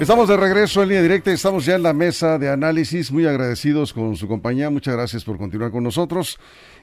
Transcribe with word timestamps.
Estamos 0.00 0.28
de 0.28 0.36
regreso 0.36 0.82
en 0.82 0.88
línea 0.88 1.02
directa, 1.02 1.30
estamos 1.30 1.64
ya 1.64 1.76
en 1.76 1.84
la 1.84 1.92
mesa 1.92 2.36
de 2.36 2.50
análisis, 2.50 3.12
muy 3.12 3.26
agradecidos 3.26 3.92
con 3.92 4.16
su 4.16 4.26
compañía, 4.26 4.68
muchas 4.68 4.94
gracias 4.94 5.24
por 5.24 5.38
continuar 5.38 5.70
con 5.70 5.84
nosotros. 5.84 6.36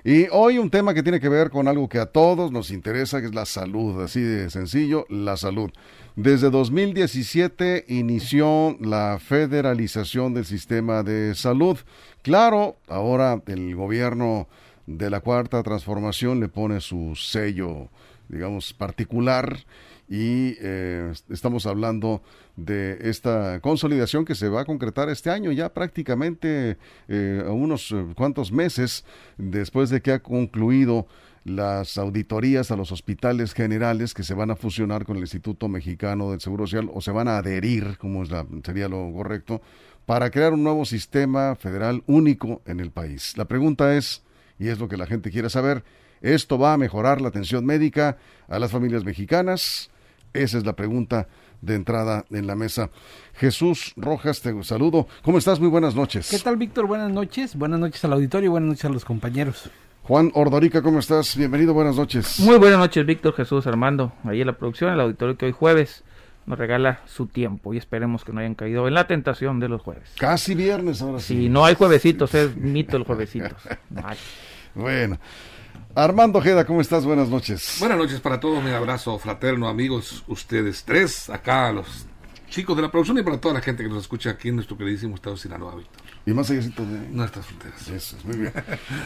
Y 0.06 0.28
hoy 0.32 0.58
un 0.58 0.70
tema 0.70 0.94
que 0.94 1.04
tiene 1.04 1.20
que 1.20 1.28
ver 1.28 1.50
con 1.50 1.68
algo 1.68 1.90
que 1.90 2.00
a 2.00 2.06
todos 2.06 2.54
nos 2.54 2.72
interesa, 2.72 3.20
que 3.20 3.28
es 3.28 3.36
la 3.36 3.46
salud, 3.46 4.02
así 4.02 4.22
de 4.22 4.50
sencillo, 4.50 5.06
la 5.10 5.36
salud. 5.36 5.70
Desde 6.16 6.50
2017 6.50 7.84
inició 7.90 8.78
la 8.80 9.20
federalización 9.20 10.34
del 10.34 10.46
sistema 10.46 11.04
de 11.04 11.36
salud. 11.36 11.78
Claro, 12.22 12.78
ahora 12.88 13.42
el 13.46 13.76
gobierno 13.76 14.48
de 14.88 15.10
la 15.10 15.20
Cuarta 15.20 15.62
Transformación 15.64 16.40
le 16.40 16.48
pone 16.48 16.80
su 16.80 17.18
sello, 17.18 17.90
digamos, 18.30 18.72
particular 18.74 19.60
y 20.12 20.58
eh, 20.60 21.14
estamos 21.30 21.66
hablando 21.66 22.22
de 22.58 22.98
esta 23.10 23.62
consolidación 23.62 24.26
que 24.26 24.36
se 24.36 24.50
va 24.50 24.62
a 24.62 24.66
concretar 24.66 25.08
este 25.08 25.30
año, 25.30 25.54
ya 25.54 25.74
prácticamente 25.74 26.78
eh, 27.08 27.42
a 27.48 27.52
unos 27.52 27.94
eh, 27.94 28.06
cuantos 28.14 28.52
meses 28.52 29.06
después 29.38 29.90
de 29.90 30.02
que 30.02 30.12
ha 30.12 30.20
concluido 30.20 31.08
las 31.46 31.98
auditorías 31.98 32.72
a 32.72 32.76
los 32.76 32.92
hospitales 32.92 33.54
generales 33.54 34.14
que 34.14 34.24
se 34.24 34.34
van 34.34 34.52
a 34.52 34.58
fusionar 34.58 35.06
con 35.06 35.16
el 35.16 35.24
Instituto 35.24 35.70
Mexicano 35.70 36.32
del 36.32 36.42
Seguro 36.42 36.68
Social 36.68 36.92
o 36.94 37.00
se 37.00 37.12
van 37.12 37.30
a 37.30 37.38
adherir, 37.38 37.98
como 37.98 38.24
es 38.24 38.32
la, 38.32 38.46
sería 38.66 38.90
lo 38.90 39.14
correcto, 39.14 39.62
para 40.06 40.30
crear 40.30 40.52
un 40.52 40.64
nuevo 40.64 40.84
sistema 40.84 41.56
federal 41.56 42.04
único 42.06 42.62
en 42.66 42.82
el 42.82 42.92
país. 42.92 43.38
La 43.38 43.46
pregunta 43.46 43.96
es, 43.96 44.24
y 44.60 44.68
es 44.68 44.78
lo 44.78 44.90
que 44.90 44.98
la 44.98 45.08
gente 45.08 45.32
quiere 45.32 45.50
saber, 45.50 45.86
¿esto 46.20 46.60
va 46.60 46.74
a 46.74 46.78
mejorar 46.78 47.22
la 47.22 47.30
atención 47.30 47.66
médica 47.66 48.18
a 48.50 48.60
las 48.60 48.72
familias 48.72 49.06
mexicanas? 49.06 49.90
Esa 50.34 50.58
es 50.58 50.66
la 50.66 50.74
pregunta 50.74 51.28
de 51.62 51.76
entrada 51.76 52.26
en 52.32 52.48
la 52.48 52.56
mesa. 52.56 52.90
Jesús 53.34 53.94
Rojas, 53.96 54.42
te 54.42 54.64
saludo. 54.64 55.08
¿Cómo 55.24 55.38
estás? 55.38 55.60
Muy 55.60 55.70
buenas 55.70 55.96
noches. 55.96 56.30
¿Qué 56.30 56.40
tal, 56.40 56.58
Víctor? 56.58 56.88
Buenas 56.88 57.12
noches. 57.12 57.56
Buenas 57.56 57.80
noches 57.80 58.04
al 58.06 58.14
auditorio 58.14 58.48
y 58.48 58.50
buenas 58.50 58.70
noches 58.70 58.86
a 58.86 58.90
los 58.90 59.06
compañeros. 59.06 59.70
Juan 60.04 60.32
Ordorica, 60.34 60.82
¿cómo 60.82 61.00
estás? 61.00 61.36
Bienvenido, 61.38 61.74
buenas 61.74 61.96
noches. 61.96 62.40
Muy 62.40 62.58
buenas 62.58 62.80
noches, 62.80 63.06
Víctor, 63.06 63.36
Jesús, 63.36 63.68
Armando. 63.68 64.14
Ahí 64.24 64.42
en 64.42 64.48
la 64.48 64.54
producción, 64.54 64.92
el 64.92 65.00
auditorio 65.00 65.38
que 65.38 65.46
hoy 65.46 65.52
jueves 65.52 66.04
nos 66.48 66.58
regala 66.58 67.02
su 67.06 67.28
tiempo 67.28 67.74
y 67.74 67.78
esperemos 67.78 68.24
que 68.24 68.34
no 68.34 68.40
hayan 68.40 68.56
caído 68.56 68.88
en 68.88 68.96
la 68.96 69.06
tentación 69.06 69.60
de 69.60 69.70
los 69.70 69.82
jueves. 69.82 70.12
Casi 70.18 70.56
viernes 70.56 71.02
ahora 71.02 71.20
sí. 71.20 71.36
Sí, 71.36 71.50
no 71.50 71.66
hay 71.66 71.76
juevesitos, 71.76 72.34
es 72.34 72.56
mito 72.56 72.98
el 72.98 73.04
juevesitos. 73.04 73.62
Bueno, 74.74 75.20
Armando 75.96 76.40
Ojeda, 76.40 76.66
¿cómo 76.66 76.80
estás? 76.82 77.06
Buenas 77.06 77.30
noches. 77.30 77.78
Buenas 77.80 77.98
noches 77.98 78.22
para 78.22 78.40
todos, 78.40 78.64
mi 78.64 78.72
abrazo 78.72 79.18
fraterno, 79.20 79.68
amigos, 79.68 80.24
ustedes 80.28 80.84
tres, 80.86 81.30
acá 81.30 81.72
los 81.72 82.06
chicos 82.52 82.76
de 82.76 82.84
la 82.84 82.92
producción 82.92 83.18
y 83.18 83.24
para 83.24 83.40
toda 83.40 83.56
la 83.56 83.62
gente 83.62 83.82
que 83.82 83.90
nos 83.90 84.04
escucha 84.04 84.30
aquí 84.32 84.50
en 84.50 84.56
nuestro 84.56 84.78
queridísimo 84.78 85.16
estado 85.16 85.36
de 85.36 85.42
Sinaloa, 85.42 85.76
Víctor. 85.76 86.02
Y 86.26 86.32
más 86.32 86.52
allá 86.52 86.62
de 86.62 87.10
nuestras 87.10 87.46
fronteras. 87.48 87.88
Eso 87.88 88.18
es, 88.18 88.26
muy 88.26 88.38
bien. 88.38 88.54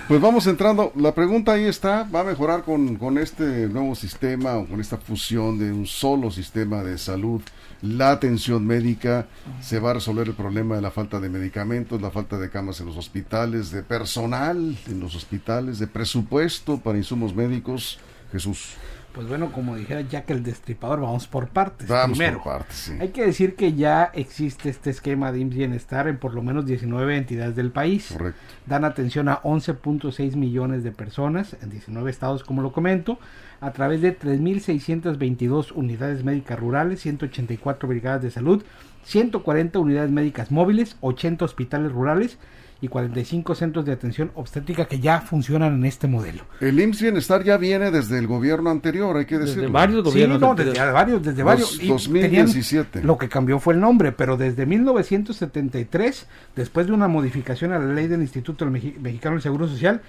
pues 0.07 0.19
vamos 0.19 0.47
entrando, 0.47 0.91
la 0.95 1.13
pregunta 1.13 1.53
ahí 1.53 1.65
está, 1.65 2.03
¿va 2.03 2.21
a 2.21 2.23
mejorar 2.25 2.63
con, 2.63 2.97
con 2.97 3.17
este 3.17 3.69
nuevo 3.69 3.95
sistema 3.95 4.57
o 4.57 4.67
con 4.67 4.81
esta 4.81 4.97
fusión 4.97 5.57
de 5.57 5.71
un 5.71 5.85
solo 5.85 6.31
sistema 6.31 6.83
de 6.83 6.97
salud? 6.97 7.41
la 7.81 8.11
atención 8.11 8.65
médica, 8.65 9.27
se 9.61 9.79
va 9.79 9.91
a 9.91 9.93
resolver 9.95 10.27
el 10.27 10.33
problema 10.33 10.75
de 10.75 10.81
la 10.81 10.89
falta 10.89 11.19
de 11.19 11.29
medicamentos, 11.29 12.01
la 12.01 12.09
falta 12.09 12.37
de 12.37 12.49
camas 12.49 12.79
en 12.79 12.87
los 12.87 12.97
hospitales, 12.97 13.69
de 13.69 13.83
personal 13.83 14.75
en 14.87 14.99
los 14.99 15.15
hospitales, 15.15 15.77
de 15.77 15.85
presupuesto 15.85 16.79
para 16.79 16.97
insumos 16.97 17.35
médicos. 17.35 17.99
Jesús. 18.31 18.73
Pues 19.15 19.29
bueno, 19.29 19.53
como 19.53 19.77
dijera 19.77 20.01
Jack 20.01 20.29
el 20.31 20.43
Destripador, 20.43 20.99
vamos 20.99 21.25
por 21.25 21.47
partes. 21.47 21.87
Vamos 21.87 22.19
por 22.19 22.43
partes, 22.43 22.75
sí. 22.75 22.97
Hay 22.99 23.09
que 23.09 23.25
decir 23.25 23.55
que 23.55 23.71
ya 23.73 24.11
existe 24.13 24.67
este 24.67 24.89
esquema 24.89 25.31
de 25.31 25.39
IMSS 25.39 25.55
Bienestar 25.55 26.09
en 26.09 26.17
por 26.17 26.33
lo 26.33 26.41
menos 26.41 26.65
19 26.65 27.15
entidades 27.15 27.55
del 27.55 27.71
país. 27.71 28.09
Correcto. 28.11 28.41
Dan 28.65 28.83
atención 28.83 29.29
a 29.29 29.41
11.6 29.41 30.35
millones 30.35 30.83
de 30.83 30.91
personas 30.91 31.55
en 31.61 31.69
19 31.69 32.11
estados, 32.11 32.43
como 32.43 32.61
lo 32.61 32.73
comento, 32.73 33.17
a 33.61 33.71
través 33.71 34.01
de 34.01 34.19
3.622 34.19 35.71
unidades 35.73 36.25
médicas 36.25 36.59
rurales, 36.59 36.99
184 36.99 37.87
brigadas 37.87 38.21
de 38.21 38.31
salud, 38.31 38.65
140 39.05 39.79
unidades 39.79 40.11
médicas 40.11 40.51
móviles, 40.51 40.97
80 40.99 41.45
hospitales 41.45 41.93
rurales 41.93 42.37
y 42.81 42.87
45 42.87 43.55
centros 43.55 43.85
de 43.85 43.93
atención 43.93 44.31
obstétrica 44.35 44.85
que 44.85 44.99
ya 44.99 45.21
funcionan 45.21 45.75
en 45.75 45.85
este 45.85 46.07
modelo. 46.07 46.43
El 46.59 46.79
IMSS 46.79 47.01
Bienestar 47.01 47.43
ya 47.43 47.57
viene 47.57 47.91
desde 47.91 48.19
el 48.19 48.27
gobierno 48.27 48.69
anterior, 48.69 49.15
hay 49.17 49.25
que 49.25 49.37
decirlo. 49.37 49.63
Desde 49.63 49.73
varios 49.73 50.03
gobiernos. 50.03 50.37
Sí, 50.37 50.45
no, 50.45 50.55
desde 50.55 50.91
varios, 50.91 51.23
desde 51.23 51.43
varios. 51.43 51.79
2017. 51.87 53.03
lo 53.03 53.17
que 53.17 53.29
cambió 53.29 53.59
fue 53.59 53.73
el 53.73 53.79
nombre, 53.79 54.11
pero 54.11 54.37
desde 54.37 54.65
1973, 54.65 56.27
después 56.55 56.87
de 56.87 56.93
una 56.93 57.07
modificación 57.07 57.71
a 57.71 57.79
la 57.79 57.93
ley 57.93 58.07
del 58.07 58.21
Instituto 58.21 58.65
Mexicano 58.65 59.35
del 59.35 59.41
Seguro 59.41 59.67
Social, 59.67 60.01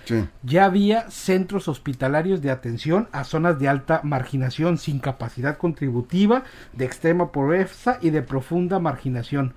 ya 0.43 0.65
había 0.65 1.11
centros 1.11 1.69
hospitalarios 1.69 2.43
de 2.43 2.51
atención 2.51 3.09
a 3.13 3.25
zonas 3.25 3.59
de 3.59 3.69
alta 3.69 4.01
marginación 4.03 4.79
sin 4.79 4.99
capacidad 4.99 5.57
contributiva, 5.57 6.45
de 6.73 6.85
extrema 6.85 7.33
pobreza 7.33 7.99
y 8.01 8.11
de 8.11 8.23
profunda 8.23 8.79
marginación 8.79 9.55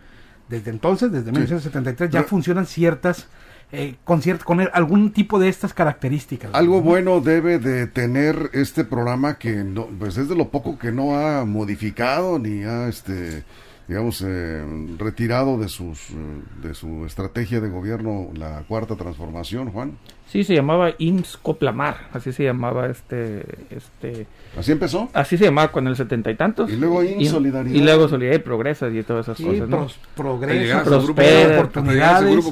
desde 0.50 0.72
entonces, 0.72 1.12
desde 1.12 1.32
1973, 1.32 2.10
ya 2.10 2.24
funcionan 2.24 2.66
ciertas, 2.66 3.28
eh, 3.72 3.96
con, 4.04 4.22
con 4.44 4.60
algún 4.74 5.12
tipo 5.12 5.40
de 5.40 5.48
estas 5.48 5.74
características. 5.74 6.52
Algo 6.54 6.82
bueno 6.82 7.22
debe 7.22 7.60
de 7.60 7.86
tener 7.86 8.50
este 8.54 8.84
programa 8.84 9.38
que 9.38 9.64
no, 9.64 9.86
pues 10.00 10.18
es 10.18 10.28
de 10.28 10.36
lo 10.36 10.50
poco 10.50 10.80
que 10.80 10.92
no 10.92 11.16
ha 11.16 11.46
modificado 11.46 12.40
ni 12.40 12.64
ha 12.64 12.88
este 12.88 13.44
digamos, 13.90 14.24
eh, 14.24 14.64
retirado 15.00 15.58
de, 15.58 15.68
sus, 15.68 16.12
eh, 16.12 16.14
de 16.62 16.76
su 16.76 17.08
estrategia 17.08 17.60
de 17.60 17.70
gobierno 17.70 18.30
la 18.36 18.62
cuarta 18.68 18.96
transformación, 18.96 19.72
Juan? 19.72 19.98
Sí, 20.28 20.44
se 20.44 20.54
llamaba 20.54 20.92
IMSS 21.00 21.38
Coplamar, 21.38 22.08
así 22.14 22.32
se 22.32 22.44
llamaba 22.44 22.86
este... 22.86 23.44
este 23.72 24.28
¿Así 24.56 24.74
empezó? 24.74 25.10
Así 25.12 25.40
se 25.40 25.46
llamaba 25.46 25.72
con 25.72 25.88
el 25.88 25.96
setenta 25.96 26.30
y 26.30 26.36
tantos. 26.36 26.70
Y 26.72 26.76
luego 26.76 27.04
IMSS 27.04 27.32
Solidaridad. 27.32 27.76
Y 27.76 27.84
luego 27.84 28.08
Solidaridad 28.08 28.40
y 28.40 28.44
Progresa 28.44 28.90
y 28.90 29.02
todas 29.02 29.28
esas 29.28 29.42
cosas, 29.44 29.68
¿no? 29.68 29.88
progreso, 30.16 30.84
prospera, 30.84 31.58
oportunidades. 31.58 32.46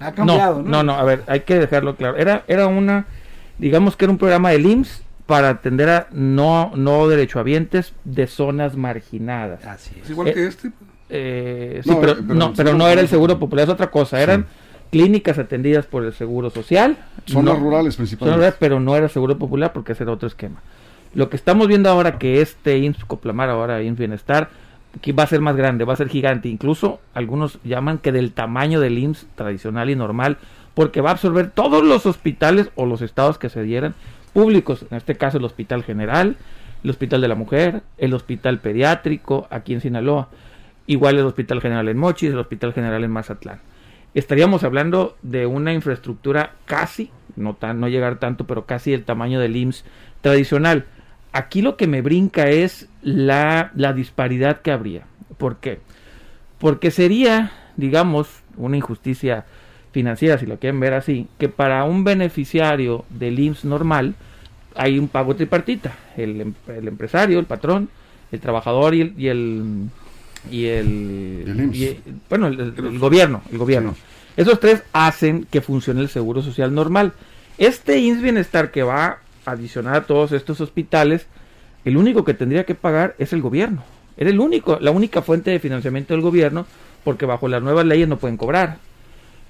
Ha 0.00 0.12
cambiado, 0.12 0.62
no, 0.62 0.68
no, 0.70 0.82
no, 0.84 0.92
a 0.94 1.04
ver, 1.04 1.22
hay 1.26 1.40
que 1.40 1.58
dejarlo 1.58 1.96
claro. 1.96 2.16
Era, 2.16 2.44
era 2.48 2.66
una, 2.66 3.04
digamos 3.58 3.94
que 3.94 4.06
era 4.06 4.12
un 4.12 4.18
programa 4.18 4.52
del 4.52 4.64
IMSS 4.64 5.02
para 5.28 5.50
atender 5.50 5.90
a 5.90 6.08
no, 6.10 6.72
no 6.74 7.06
derechohabientes 7.06 7.92
de 8.04 8.26
zonas 8.26 8.76
marginadas. 8.76 9.62
Así 9.66 9.94
es. 10.02 10.08
igual 10.08 10.32
que 10.32 10.46
este. 10.46 10.72
Eh, 11.10 11.82
sí, 11.84 11.92
pero, 12.00 12.16
no, 12.22 12.54
pero 12.54 12.72
no 12.72 12.88
era 12.88 13.02
el 13.02 13.08
seguro 13.08 13.38
popular, 13.38 13.66
es 13.66 13.70
otra 13.70 13.90
cosa. 13.90 14.22
Eran 14.22 14.46
clínicas 14.90 15.38
atendidas 15.38 15.84
por 15.84 16.02
el 16.06 16.14
seguro 16.14 16.48
social. 16.48 16.96
Zonas 17.26 17.58
rurales 17.58 17.96
principalmente. 17.96 18.56
pero 18.58 18.80
no 18.80 18.96
era 18.96 19.10
seguro 19.10 19.36
popular 19.36 19.74
porque 19.74 19.92
ese 19.92 20.04
era 20.04 20.12
otro 20.12 20.28
esquema. 20.28 20.62
Lo 21.12 21.28
que 21.28 21.36
estamos 21.36 21.68
viendo 21.68 21.90
ahora 21.90 22.16
que 22.16 22.40
este 22.40 22.78
IMSS 22.78 23.04
Coplamar, 23.04 23.50
ahora 23.50 23.82
IMSS 23.82 23.98
Bienestar, 23.98 24.48
que 25.02 25.12
va 25.12 25.24
a 25.24 25.26
ser 25.26 25.42
más 25.42 25.56
grande, 25.56 25.84
va 25.84 25.92
a 25.92 25.96
ser 25.96 26.08
gigante. 26.08 26.48
Incluso 26.48 27.00
algunos 27.12 27.58
llaman 27.64 27.98
que 27.98 28.12
del 28.12 28.32
tamaño 28.32 28.80
del 28.80 28.96
IMSS 28.96 29.26
tradicional 29.34 29.90
y 29.90 29.94
normal, 29.94 30.38
porque 30.72 31.02
va 31.02 31.10
a 31.10 31.12
absorber 31.12 31.50
todos 31.50 31.84
los 31.84 32.06
hospitales 32.06 32.70
o 32.76 32.86
los 32.86 33.02
estados 33.02 33.36
que 33.36 33.50
se 33.50 33.62
dieran 33.62 33.94
públicos, 34.38 34.86
en 34.88 34.96
este 34.96 35.16
caso 35.16 35.38
el 35.38 35.44
Hospital 35.44 35.82
General, 35.82 36.36
el 36.84 36.90
Hospital 36.90 37.20
de 37.20 37.26
la 37.26 37.34
Mujer, 37.34 37.82
el 37.96 38.14
Hospital 38.14 38.60
Pediátrico 38.60 39.48
aquí 39.50 39.74
en 39.74 39.80
Sinaloa, 39.80 40.28
igual 40.86 41.18
el 41.18 41.26
Hospital 41.26 41.60
General 41.60 41.88
en 41.88 41.98
Mochis, 41.98 42.30
el 42.30 42.38
Hospital 42.38 42.72
General 42.72 43.02
en 43.02 43.10
Mazatlán. 43.10 43.58
Estaríamos 44.14 44.62
hablando 44.62 45.16
de 45.22 45.46
una 45.46 45.72
infraestructura 45.72 46.52
casi, 46.66 47.10
no, 47.34 47.54
tan, 47.54 47.80
no 47.80 47.88
llegar 47.88 48.20
tanto, 48.20 48.46
pero 48.46 48.64
casi 48.64 48.92
el 48.92 49.02
tamaño 49.02 49.40
del 49.40 49.56
IMSS 49.56 49.84
tradicional. 50.20 50.84
Aquí 51.32 51.60
lo 51.60 51.76
que 51.76 51.88
me 51.88 52.00
brinca 52.00 52.48
es 52.48 52.88
la, 53.02 53.72
la 53.74 53.92
disparidad 53.92 54.60
que 54.60 54.70
habría. 54.70 55.02
¿Por 55.36 55.56
qué? 55.56 55.80
Porque 56.60 56.92
sería, 56.92 57.50
digamos, 57.76 58.28
una 58.56 58.76
injusticia 58.76 59.46
financiera, 59.90 60.38
si 60.38 60.46
lo 60.46 60.60
quieren 60.60 60.78
ver 60.78 60.94
así, 60.94 61.26
que 61.40 61.48
para 61.48 61.82
un 61.82 62.04
beneficiario 62.04 63.04
del 63.10 63.40
IMSS 63.40 63.64
normal 63.64 64.14
hay 64.78 64.98
un 64.98 65.08
pago 65.08 65.36
tripartita, 65.36 65.94
el, 66.16 66.40
em, 66.40 66.54
el 66.68 66.88
empresario, 66.88 67.38
el 67.38 67.46
patrón, 67.46 67.88
el 68.32 68.40
trabajador 68.40 68.94
y 68.94 69.02
el 69.02 69.12
y 70.50 70.66
el, 70.66 71.70
y 71.72 71.84
el, 71.84 71.96
bueno 72.28 72.46
el, 72.46 72.98
gobierno, 72.98 73.42
el 73.50 73.58
gobierno. 73.58 73.94
Esos 74.36 74.60
tres 74.60 74.82
hacen 74.92 75.46
que 75.50 75.60
funcione 75.60 76.00
el 76.00 76.08
seguro 76.08 76.42
social 76.42 76.72
normal. 76.72 77.12
Este 77.58 77.98
IMSS 77.98 78.22
Bienestar 78.22 78.70
que 78.70 78.84
va 78.84 79.18
a 79.44 79.50
adicionar 79.50 79.96
a 79.96 80.06
todos 80.06 80.32
estos 80.32 80.60
hospitales, 80.60 81.26
el 81.84 81.96
único 81.96 82.24
que 82.24 82.34
tendría 82.34 82.64
que 82.64 82.76
pagar 82.76 83.16
es 83.18 83.32
el 83.32 83.42
gobierno. 83.42 83.82
Era 84.16 84.30
el 84.30 84.38
único, 84.38 84.78
la 84.80 84.92
única 84.92 85.22
fuente 85.22 85.50
de 85.50 85.58
financiamiento 85.58 86.14
del 86.14 86.22
gobierno, 86.22 86.66
porque 87.04 87.26
bajo 87.26 87.48
las 87.48 87.62
nuevas 87.62 87.84
leyes 87.84 88.08
no 88.08 88.18
pueden 88.18 88.36
cobrar 88.36 88.78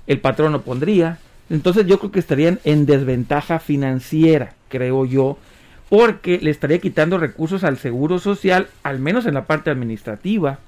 el 0.08 0.20
patrón 0.20 0.52
no 0.52 0.62
pondría. 0.62 1.19
Entonces 1.50 1.86
yo 1.86 1.98
creo 2.00 2.10
que 2.10 2.19
estarían 2.19 2.58
en 2.64 2.84
desventaja 2.86 3.60
financiera, 3.60 4.54
creo 4.68 5.04
yo, 5.04 5.38
porque 5.88 6.38
le 6.38 6.50
estaría 6.50 6.78
quitando 6.78 7.18
recursos 7.18 7.64
al 7.64 7.78
seguro 7.78 8.18
social, 8.18 8.68
al 8.82 8.98
menos 8.98 9.26
en 9.26 9.34
la 9.34 9.44
parte 9.44 9.70
administrativa. 9.70 10.58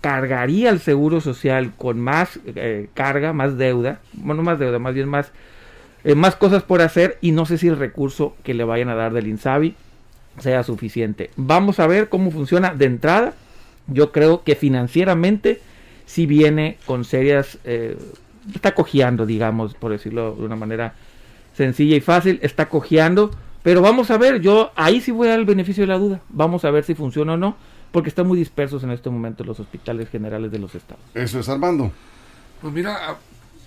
cargaría 0.00 0.70
el 0.70 0.80
seguro 0.80 1.20
social 1.20 1.72
con 1.76 2.00
más 2.00 2.40
eh, 2.46 2.88
carga, 2.94 3.32
más 3.32 3.56
deuda, 3.56 4.00
bueno, 4.14 4.42
más 4.42 4.58
deuda, 4.58 4.80
más 4.80 4.94
bien 4.94 5.08
más, 5.08 5.30
eh, 6.02 6.16
más 6.16 6.34
cosas 6.34 6.64
por 6.64 6.82
hacer 6.82 7.18
y 7.20 7.30
no 7.30 7.46
sé 7.46 7.56
si 7.56 7.68
el 7.68 7.78
recurso 7.78 8.36
que 8.42 8.54
le 8.54 8.64
vayan 8.64 8.88
a 8.88 8.96
dar 8.96 9.12
del 9.12 9.28
INSABI 9.28 9.76
sea 10.38 10.64
suficiente. 10.64 11.30
Vamos 11.36 11.78
a 11.78 11.86
ver 11.86 12.08
cómo 12.08 12.30
funciona 12.30 12.74
de 12.74 12.86
entrada. 12.86 13.34
Yo 13.86 14.10
creo 14.10 14.42
que 14.42 14.56
financieramente 14.56 15.60
si 16.06 16.26
viene 16.26 16.78
con 16.84 17.04
serias, 17.04 17.58
eh, 17.64 17.96
está 18.54 18.74
cojeando, 18.74 19.24
digamos, 19.24 19.74
por 19.74 19.92
decirlo 19.92 20.34
de 20.34 20.44
una 20.44 20.56
manera 20.56 20.94
sencilla 21.54 21.96
y 21.96 22.00
fácil, 22.00 22.38
está 22.42 22.68
cojeando, 22.68 23.30
pero 23.62 23.80
vamos 23.82 24.10
a 24.10 24.18
ver, 24.18 24.40
yo 24.40 24.72
ahí 24.74 25.00
sí 25.00 25.10
voy 25.10 25.28
a 25.28 25.30
dar 25.30 25.40
el 25.40 25.46
beneficio 25.46 25.82
de 25.82 25.88
la 25.88 25.98
duda, 25.98 26.20
vamos 26.28 26.64
a 26.64 26.70
ver 26.70 26.84
si 26.84 26.94
funciona 26.94 27.34
o 27.34 27.36
no, 27.36 27.56
porque 27.92 28.08
están 28.08 28.26
muy 28.26 28.38
dispersos 28.38 28.82
en 28.84 28.90
este 28.90 29.10
momento 29.10 29.44
los 29.44 29.60
hospitales 29.60 30.08
generales 30.08 30.50
de 30.50 30.58
los 30.58 30.74
estados. 30.74 31.04
Eso 31.14 31.40
es 31.40 31.48
Armando. 31.48 31.92
Pues 32.60 32.72
mira, 32.72 33.16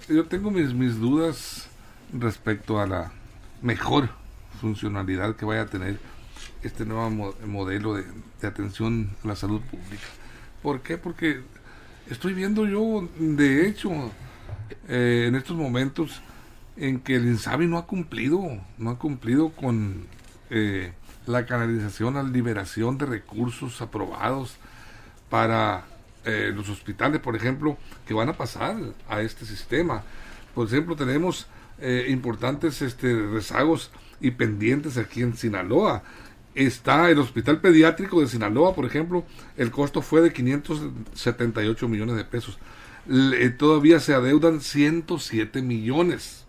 yo 0.09 0.25
tengo 0.25 0.51
mis, 0.51 0.73
mis 0.73 0.99
dudas 0.99 1.69
respecto 2.13 2.79
a 2.79 2.87
la 2.87 3.11
mejor 3.61 4.09
funcionalidad 4.59 5.35
que 5.35 5.45
vaya 5.45 5.61
a 5.61 5.65
tener 5.67 5.99
este 6.63 6.85
nuevo 6.85 7.35
modelo 7.45 7.93
de, 7.93 8.05
atención 8.43 9.09
a 9.23 9.29
la 9.29 9.35
salud 9.35 9.61
pública. 9.61 10.05
¿Por 10.61 10.81
qué? 10.81 10.97
Porque 10.97 11.41
estoy 12.09 12.33
viendo 12.33 12.65
yo, 12.67 13.07
de 13.19 13.67
hecho, 13.67 13.91
eh, 14.87 15.25
en 15.27 15.35
estos 15.35 15.55
momentos 15.55 16.21
en 16.77 16.99
que 16.99 17.15
el 17.15 17.25
INSABI 17.25 17.67
no 17.67 17.77
ha 17.77 17.87
cumplido, 17.87 18.41
no 18.77 18.89
ha 18.89 18.99
cumplido 18.99 19.49
con 19.49 20.07
eh, 20.49 20.93
la 21.25 21.45
canalización, 21.45 22.15
la 22.15 22.23
liberación 22.23 22.97
de 22.97 23.05
recursos 23.05 23.81
aprobados 23.81 24.57
para 25.29 25.85
eh, 26.25 26.51
los 26.53 26.69
hospitales, 26.69 27.21
por 27.21 27.35
ejemplo, 27.35 27.77
que 28.07 28.13
van 28.13 28.29
a 28.29 28.33
pasar 28.33 28.75
a 29.07 29.21
este 29.21 29.45
sistema. 29.45 30.03
Por 30.53 30.67
ejemplo, 30.67 30.95
tenemos 30.95 31.47
importantes 32.07 32.81
este, 32.81 33.13
rezagos 33.13 33.91
y 34.21 34.31
pendientes 34.31 34.97
aquí 34.97 35.21
en 35.21 35.35
Sinaloa 35.35 36.03
está 36.55 37.09
el 37.11 37.19
Hospital 37.19 37.59
Pediátrico 37.59 38.21
de 38.21 38.27
Sinaloa, 38.27 38.73
por 38.73 38.85
ejemplo, 38.85 39.25
el 39.57 39.71
costo 39.71 40.01
fue 40.01 40.21
de 40.21 40.31
578 40.33 41.87
millones 41.87 42.15
de 42.15 42.23
pesos. 42.23 42.57
Eh, 43.09 43.49
todavía 43.49 43.99
se 43.99 44.13
adeudan 44.13 44.61
107 44.61 45.61
millones. 45.61 46.44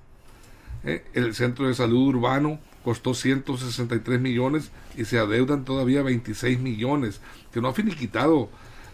Eh, 0.87 1.05
el 1.15 1.35
Centro 1.35 1.67
de 1.67 1.75
Salud 1.75 2.15
Urbano 2.15 2.61
costó 2.85 3.13
163 3.13 4.21
millones 4.21 4.71
y 4.97 5.05
se 5.05 5.19
adeudan 5.19 5.65
todavía 5.65 6.03
26 6.03 6.61
millones, 6.61 7.21
que 7.53 7.61
no 7.61 7.69
ha 7.69 7.75
finiquitado 7.75 8.49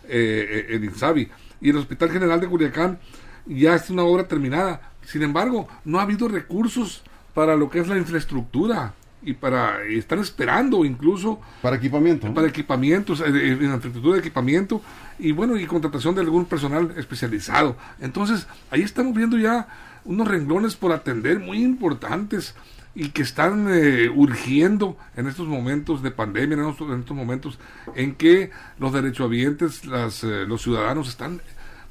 eh, 0.08 0.66
el 0.70 0.84
INSABI. 0.84 1.28
Y 1.60 1.70
el 1.70 1.76
Hospital 1.76 2.10
General 2.10 2.40
de 2.40 2.48
Culiacán 2.48 2.98
ya 3.46 3.74
es 3.74 3.90
una 3.90 4.04
obra 4.04 4.26
terminada. 4.26 4.92
Sin 5.04 5.22
embargo, 5.22 5.68
no 5.84 5.98
ha 5.98 6.02
habido 6.02 6.28
recursos 6.28 7.02
para 7.34 7.56
lo 7.56 7.68
que 7.70 7.80
es 7.80 7.88
la 7.88 7.98
infraestructura 7.98 8.94
y 9.22 9.34
para 9.34 9.82
estar 9.84 10.18
esperando 10.18 10.84
incluso. 10.84 11.40
Para 11.60 11.76
equipamiento 11.76 12.32
para 12.34 12.48
equipamientos 12.48 13.20
eh, 13.20 13.24
eh, 13.26 13.52
en 13.52 13.64
infraestructura 13.64 14.14
de 14.14 14.20
equipamiento 14.20 14.82
y 15.18 15.32
bueno 15.32 15.56
y 15.56 15.66
contratación 15.66 16.14
de 16.14 16.22
algún 16.22 16.44
personal 16.44 16.92
especializado. 16.96 17.76
Entonces 18.00 18.46
ahí 18.70 18.82
estamos 18.82 19.14
viendo 19.14 19.38
ya 19.38 19.68
unos 20.04 20.26
renglones 20.26 20.76
por 20.76 20.92
atender 20.92 21.38
muy 21.38 21.62
importantes 21.62 22.54
y 22.94 23.08
que 23.10 23.22
están 23.22 23.68
eh, 23.70 24.10
urgiendo 24.14 24.98
en 25.16 25.26
estos 25.26 25.46
momentos 25.46 26.02
de 26.02 26.10
pandemia 26.10 26.58
en 26.58 26.68
estos, 26.68 26.90
en 26.90 27.00
estos, 27.00 27.16
momentos 27.16 27.58
en 27.94 28.14
que 28.14 28.50
los 28.78 28.92
derechohabientes 28.92 29.86
las, 29.86 30.22
los 30.22 30.62
ciudadanos 30.62 31.08
están 31.08 31.40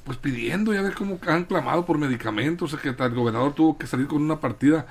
pues 0.04 0.18
pidiendo 0.18 0.74
ya 0.74 0.82
ver 0.82 0.94
cómo 0.94 1.18
han 1.26 1.44
clamado 1.44 1.86
por 1.86 1.98
medicamentos. 1.98 2.76
Que 2.76 2.88
el 2.88 3.14
gobernador 3.14 3.54
tuvo 3.54 3.78
que 3.78 3.86
salir 3.86 4.06
con 4.06 4.22
una 4.22 4.40
partida 4.40 4.86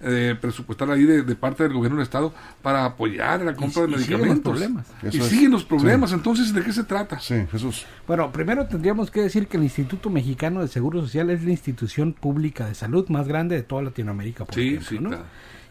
eh, 0.00 0.36
presupuestal 0.40 0.90
ahí 0.90 1.04
de, 1.04 1.22
parte 1.34 1.62
del 1.62 1.72
gobierno 1.72 1.98
del 1.98 2.04
estado 2.04 2.32
para 2.62 2.84
apoyar 2.84 3.40
la 3.42 3.54
compra 3.54 3.82
de 3.82 3.88
medicamentos. 3.88 4.58
Siguen 4.58 4.74
los 4.74 4.84
problemas. 4.84 5.14
y 5.14 5.20
siguen 5.20 5.50
los 5.50 5.64
problemas. 5.64 6.12
Entonces, 6.12 6.52
¿de 6.52 6.62
qué 6.62 6.72
se 6.72 6.84
trata? 6.84 7.20
Sí, 7.20 7.46
Jesús. 7.50 7.86
Bueno, 8.06 8.30
primero 8.32 8.66
tendríamos 8.66 9.10
que 9.10 9.22
decir 9.22 9.46
que 9.46 9.56
el 9.56 9.62
Instituto 9.62 10.10
Mexicano 10.10 10.60
de 10.60 10.68
Seguro 10.68 11.00
Social 11.00 11.30
es 11.30 11.44
la 11.44 11.50
institución 11.50 12.12
pública 12.12 12.66
de 12.66 12.74
salud 12.74 13.08
más 13.08 13.28
grande 13.28 13.56
de 13.56 13.62
toda 13.62 13.82
Latinoamérica, 13.82 14.44
por 14.44 14.54
sí, 14.54 14.74
ejemplo, 14.74 15.10
¿no? 15.10 15.18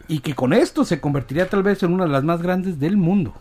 Y 0.06 0.20
que 0.20 0.34
con 0.34 0.52
esto 0.52 0.84
se 0.84 1.00
convertiría 1.00 1.48
tal 1.48 1.62
vez 1.62 1.82
en 1.82 1.92
una 1.92 2.04
de 2.04 2.10
las 2.10 2.24
más 2.24 2.42
grandes 2.42 2.78
del 2.78 2.96
mundo. 2.96 3.34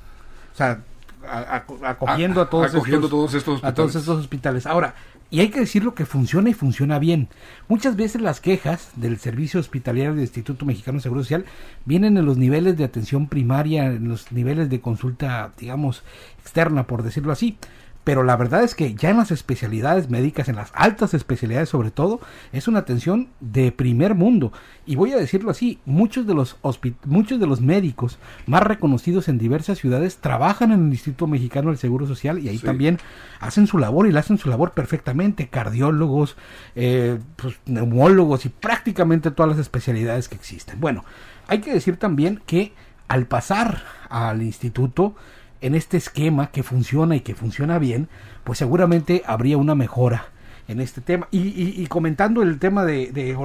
O 0.53 0.55
sea, 0.55 0.81
acogiendo 1.25 2.41
a, 2.41 2.49
todos, 2.49 2.71
todos 2.71 3.33
estos 3.33 3.63
a 3.63 3.73
todos 3.73 3.95
estos 3.95 4.19
hospitales. 4.19 4.65
Ahora, 4.65 4.95
y 5.33 5.39
hay 5.39 5.49
que 5.49 5.61
decirlo 5.61 5.95
que 5.95 6.05
funciona 6.05 6.51
y 6.51 6.53
funciona 6.53 6.99
bien. 6.99 7.27
Muchas 7.67 7.95
veces 7.95 8.21
las 8.21 8.39
quejas 8.39 8.91
del 8.97 9.17
Servicio 9.17 9.59
Hospitalario 9.59 10.11
del 10.11 10.21
Instituto 10.21 10.63
Mexicano 10.63 10.99
de 10.99 11.01
Seguro 11.01 11.23
Social 11.23 11.45
vienen 11.85 12.17
en 12.17 12.25
los 12.27 12.37
niveles 12.37 12.77
de 12.77 12.83
atención 12.83 13.25
primaria, 13.27 13.87
en 13.87 14.09
los 14.09 14.31
niveles 14.31 14.69
de 14.69 14.79
consulta, 14.79 15.51
digamos, 15.57 16.03
externa, 16.39 16.85
por 16.85 17.01
decirlo 17.01 17.31
así 17.31 17.57
pero 18.03 18.23
la 18.23 18.35
verdad 18.35 18.63
es 18.63 18.75
que 18.75 18.95
ya 18.95 19.09
en 19.09 19.17
las 19.17 19.31
especialidades 19.31 20.09
médicas, 20.09 20.49
en 20.49 20.57
las 20.57 20.71
altas 20.73 21.13
especialidades 21.13 21.69
sobre 21.69 21.91
todo, 21.91 22.19
es 22.51 22.67
una 22.67 22.79
atención 22.79 23.29
de 23.39 23.71
primer 23.71 24.15
mundo. 24.15 24.51
Y 24.85 24.95
voy 24.95 25.13
a 25.13 25.17
decirlo 25.17 25.51
así, 25.51 25.79
muchos 25.85 26.27
de 26.27 26.33
los 26.33 26.57
muchos 27.05 27.39
de 27.39 27.47
los 27.47 27.61
médicos 27.61 28.17
más 28.45 28.63
reconocidos 28.63 29.29
en 29.29 29.37
diversas 29.37 29.77
ciudades 29.77 30.17
trabajan 30.17 30.71
en 30.71 30.87
el 30.87 30.91
Instituto 30.91 31.27
Mexicano 31.27 31.69
del 31.69 31.77
Seguro 31.77 32.05
Social 32.05 32.39
y 32.39 32.49
ahí 32.49 32.59
también 32.59 32.99
hacen 33.39 33.67
su 33.67 33.77
labor 33.77 34.07
y 34.07 34.11
la 34.11 34.19
hacen 34.19 34.37
su 34.37 34.49
labor 34.49 34.71
perfectamente, 34.71 35.47
cardiólogos, 35.47 36.35
eh, 36.75 37.19
pues, 37.37 37.55
neumólogos 37.65 38.45
y 38.45 38.49
prácticamente 38.49 39.31
todas 39.31 39.51
las 39.51 39.59
especialidades 39.59 40.27
que 40.27 40.35
existen. 40.35 40.79
Bueno, 40.79 41.05
hay 41.47 41.59
que 41.59 41.73
decir 41.73 41.97
también 41.97 42.41
que 42.45 42.73
al 43.07 43.27
pasar 43.27 43.83
al 44.09 44.41
instituto, 44.41 45.15
en 45.63 45.75
este 45.75 45.97
esquema 45.97 46.51
que 46.51 46.61
funciona 46.61 47.15
y 47.15 47.21
que 47.21 47.35
funciona 47.35 47.79
bien, 47.79 48.09
pues 48.43 48.59
seguramente 48.59 49.23
habría 49.25 49.57
una 49.57 49.75
mejora 49.75 50.25
en 50.67 50.81
este 50.81 51.01
tema. 51.01 51.27
Y, 51.31 51.87
comentando 51.87 52.41
el 52.41 52.59
tema 52.59 52.85
de, 52.85 53.11
de 53.11 53.35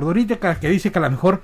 que 0.61 0.69
dice 0.69 0.93
que 0.93 0.99
a 0.99 1.03
lo 1.03 1.11
mejor 1.11 1.43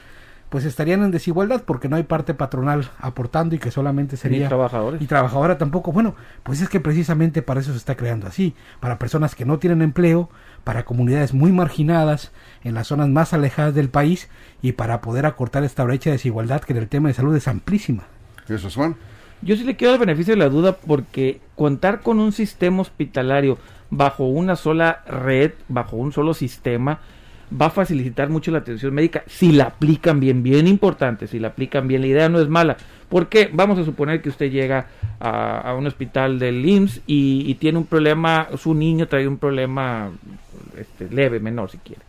pues 0.48 0.64
estarían 0.64 1.02
en 1.02 1.10
desigualdad 1.10 1.62
porque 1.64 1.88
no 1.88 1.96
hay 1.96 2.04
parte 2.04 2.32
patronal 2.32 2.90
aportando 2.98 3.56
y 3.56 3.58
que 3.58 3.72
solamente 3.72 4.16
sería... 4.16 4.44
Y 4.44 4.48
trabajadores. 4.48 5.02
Y 5.02 5.06
trabajadora 5.06 5.58
tampoco. 5.58 5.90
Bueno, 5.90 6.14
pues 6.42 6.60
es 6.60 6.68
que 6.68 6.78
precisamente 6.78 7.42
para 7.42 7.60
eso 7.60 7.72
se 7.72 7.78
está 7.78 7.96
creando 7.96 8.26
así, 8.26 8.54
para 8.78 8.98
personas 8.98 9.34
que 9.34 9.44
no 9.44 9.58
tienen 9.58 9.82
empleo, 9.82 10.28
para 10.62 10.84
comunidades 10.84 11.34
muy 11.34 11.50
marginadas 11.50 12.30
en 12.62 12.74
las 12.74 12.88
zonas 12.88 13.08
más 13.08 13.32
alejadas 13.32 13.74
del 13.74 13.88
país 13.88 14.28
y 14.62 14.72
para 14.72 15.00
poder 15.00 15.26
acortar 15.26 15.64
esta 15.64 15.82
brecha 15.82 16.10
de 16.10 16.16
desigualdad 16.16 16.62
que 16.62 16.72
en 16.72 16.78
el 16.78 16.88
tema 16.88 17.08
de 17.08 17.14
salud 17.14 17.34
es 17.34 17.48
amplísima. 17.48 18.04
Eso 18.48 18.68
es 18.68 18.74
Juan. 18.74 18.96
Yo 19.42 19.56
sí 19.56 19.64
le 19.64 19.76
quiero 19.76 19.94
el 19.94 20.00
beneficio 20.00 20.32
de 20.32 20.38
la 20.38 20.48
duda 20.48 20.76
porque 20.76 21.40
contar 21.54 22.00
con 22.00 22.18
un 22.18 22.32
sistema 22.32 22.82
hospitalario 22.82 23.58
bajo 23.90 24.24
una 24.24 24.56
sola 24.56 25.02
red, 25.06 25.52
bajo 25.68 25.96
un 25.96 26.12
solo 26.12 26.34
sistema, 26.34 27.00
va 27.60 27.66
a 27.66 27.70
facilitar 27.70 28.28
mucho 28.28 28.50
la 28.50 28.58
atención 28.58 28.94
médica 28.94 29.22
si 29.26 29.52
la 29.52 29.64
aplican 29.64 30.20
bien, 30.20 30.42
bien 30.42 30.66
importante, 30.66 31.26
si 31.26 31.38
la 31.38 31.48
aplican 31.48 31.86
bien. 31.88 32.02
La 32.02 32.08
idea 32.08 32.28
no 32.28 32.40
es 32.40 32.48
mala. 32.48 32.76
porque 33.08 33.50
Vamos 33.52 33.78
a 33.78 33.84
suponer 33.84 34.22
que 34.22 34.28
usted 34.28 34.50
llega 34.50 34.86
a, 35.20 35.74
un 35.78 35.86
hospital 35.86 36.38
del 36.38 36.64
IMSS 36.64 37.02
y, 37.06 37.54
tiene 37.54 37.78
un 37.78 37.86
problema, 37.86 38.48
su 38.56 38.74
niño 38.74 39.06
trae 39.06 39.28
un 39.28 39.38
problema 39.38 40.10
este, 40.78 41.08
leve, 41.14 41.40
menor 41.40 41.70
si 41.70 41.78
quiere. 41.78 42.02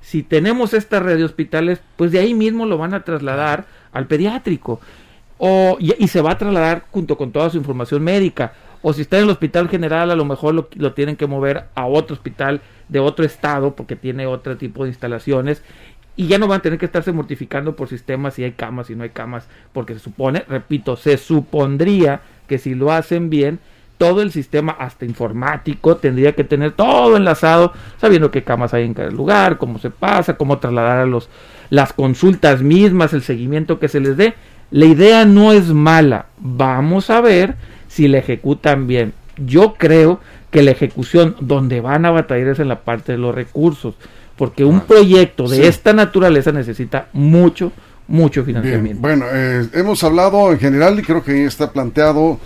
Si 0.00 0.22
tenemos 0.22 0.74
esta 0.74 1.00
red 1.00 1.16
de 1.16 1.24
hospitales, 1.24 1.80
pues 1.96 2.12
de 2.12 2.18
ahí 2.18 2.34
mismo 2.34 2.66
lo 2.66 2.78
van 2.78 2.94
a 2.94 3.04
trasladar 3.04 3.64
al 3.92 4.06
pediátrico 4.06 4.80
o, 5.46 5.76
y, 5.78 6.08
se 6.08 6.22
va 6.22 6.30
a 6.30 6.38
trasladar 6.38 6.86
junto 6.90 7.18
con 7.18 7.30
toda 7.30 7.50
su 7.50 7.58
información 7.58 8.02
médica. 8.02 8.54
O 8.80 8.94
si 8.94 9.02
está 9.02 9.18
en 9.18 9.24
el 9.24 9.30
hospital 9.30 9.68
general, 9.68 10.10
a 10.10 10.16
lo 10.16 10.24
mejor 10.24 10.54
lo, 10.54 10.68
lo, 10.74 10.94
tienen 10.94 11.16
que 11.16 11.26
mover 11.26 11.64
a 11.74 11.84
otro 11.84 12.14
hospital 12.14 12.62
de 12.88 12.98
otro 12.98 13.26
estado 13.26 13.76
porque 13.76 13.94
tiene 13.94 14.26
otro 14.26 14.56
tipo 14.56 14.84
de 14.84 14.88
instalaciones. 14.88 15.62
Y 16.16 16.28
ya 16.28 16.38
no 16.38 16.48
van 16.48 16.60
a 16.60 16.62
tener 16.62 16.78
que 16.78 16.86
estarse 16.86 17.12
mortificando 17.12 17.76
por 17.76 17.88
sistemas 17.88 18.32
si 18.32 18.44
hay 18.44 18.52
camas, 18.52 18.88
y 18.88 18.96
no 18.96 19.02
hay 19.02 19.10
camas, 19.10 19.46
porque 19.74 19.92
se 19.92 20.00
supone, 20.00 20.46
repito, 20.48 20.96
se 20.96 21.18
supondría 21.18 22.22
que 22.48 22.56
si 22.56 22.74
lo 22.74 22.90
hacen 22.90 23.28
bien, 23.28 23.58
todo 23.98 24.22
el 24.22 24.32
sistema, 24.32 24.72
hasta 24.72 25.04
informático, 25.04 25.98
tendría 25.98 26.32
que 26.32 26.44
tener 26.44 26.72
todo 26.72 27.18
enlazado, 27.18 27.74
sabiendo 27.98 28.30
qué 28.30 28.44
camas 28.44 28.72
hay 28.72 28.84
en 28.84 28.94
cada 28.94 29.10
lugar, 29.10 29.58
cómo 29.58 29.78
se 29.78 29.90
pasa, 29.90 30.38
cómo 30.38 30.58
trasladar 30.58 31.00
a 31.00 31.06
los, 31.06 31.28
las 31.68 31.92
consultas 31.92 32.62
mismas, 32.62 33.12
el 33.12 33.22
seguimiento 33.22 33.78
que 33.78 33.88
se 33.88 34.00
les 34.00 34.16
dé. 34.16 34.34
La 34.70 34.86
idea 34.86 35.24
no 35.24 35.52
es 35.52 35.68
mala. 35.68 36.26
Vamos 36.38 37.10
a 37.10 37.20
ver 37.20 37.54
si 37.88 38.08
la 38.08 38.18
ejecutan 38.18 38.86
bien. 38.86 39.12
Yo 39.36 39.74
creo 39.74 40.20
que 40.50 40.62
la 40.62 40.70
ejecución 40.70 41.36
donde 41.40 41.80
van 41.80 42.04
a 42.06 42.10
batallar 42.10 42.48
es 42.48 42.58
en 42.60 42.68
la 42.68 42.80
parte 42.80 43.12
de 43.12 43.18
los 43.18 43.34
recursos, 43.34 43.94
porque 44.36 44.64
un 44.64 44.76
ah, 44.76 44.84
proyecto 44.86 45.48
de 45.48 45.66
esta 45.66 45.92
naturaleza 45.92 46.52
necesita 46.52 47.08
mucho, 47.12 47.72
mucho 48.06 48.44
financiamiento. 48.44 49.00
bueno, 49.00 49.26
eh, 49.32 49.66
hemos 49.72 50.04
hablado 50.04 50.52
en 50.52 50.60
general 50.60 50.98
y 50.98 51.02
creo 51.02 51.24
que 51.24 51.44
está 51.44 51.72
planteado 51.72 52.38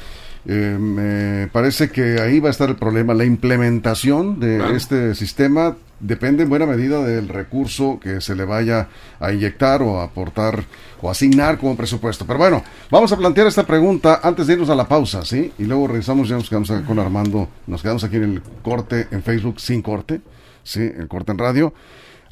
Eh, 0.50 0.78
me 0.80 1.48
parece 1.48 1.90
que 1.90 2.20
ahí 2.22 2.40
va 2.40 2.48
a 2.48 2.52
estar 2.52 2.70
el 2.70 2.76
problema. 2.76 3.12
La 3.12 3.26
implementación 3.26 4.40
de 4.40 4.74
este 4.74 5.14
sistema 5.14 5.76
depende 6.00 6.44
en 6.44 6.48
buena 6.48 6.66
medida 6.66 7.04
del 7.04 7.28
recurso 7.28 7.98
que 8.00 8.20
se 8.20 8.34
le 8.34 8.44
vaya 8.44 8.88
a 9.18 9.32
inyectar 9.32 9.82
o 9.82 10.00
aportar 10.00 10.64
o 11.00 11.10
asignar 11.10 11.58
como 11.58 11.76
presupuesto. 11.76 12.26
Pero 12.26 12.38
bueno, 12.38 12.62
vamos 12.90 13.12
a 13.12 13.16
plantear 13.16 13.46
esta 13.46 13.66
pregunta 13.66 14.20
antes 14.22 14.46
de 14.46 14.54
irnos 14.54 14.70
a 14.70 14.74
la 14.74 14.88
pausa, 14.88 15.24
¿sí? 15.24 15.52
Y 15.58 15.64
luego 15.64 15.88
regresamos, 15.88 16.28
ya 16.28 16.36
nos 16.36 16.48
quedamos 16.48 16.70
con 16.86 16.98
Armando, 16.98 17.48
nos 17.66 17.82
quedamos 17.82 18.04
aquí 18.04 18.16
en 18.16 18.24
el 18.24 18.42
corte 18.62 19.08
en 19.10 19.22
Facebook 19.22 19.60
sin 19.60 19.82
corte, 19.82 20.20
¿sí? 20.62 20.80
El 20.80 21.08
corte 21.08 21.32
en 21.32 21.38
radio. 21.38 21.74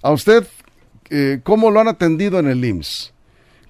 A 0.03 0.13
usted, 0.13 0.47
eh, 1.11 1.41
¿cómo 1.43 1.71
lo 1.71 1.81
han 1.81 1.89
atendido 1.89 2.39
en 2.39 2.47
el 2.47 2.65
IMSS? 2.65 3.13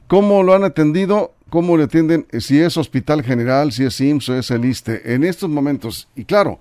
¿Cómo 0.06 0.42
lo 0.42 0.54
han 0.54 0.64
atendido? 0.64 1.34
¿Cómo 1.50 1.76
le 1.76 1.84
atienden? 1.84 2.26
Si 2.38 2.60
es 2.60 2.76
Hospital 2.76 3.22
General, 3.22 3.72
si 3.72 3.84
es 3.84 4.00
IMSS 4.00 4.28
o 4.28 4.34
es 4.36 4.50
el 4.50 4.64
ISTE. 4.64 5.14
En 5.14 5.24
estos 5.24 5.48
momentos, 5.48 6.08
y 6.16 6.24
claro, 6.24 6.58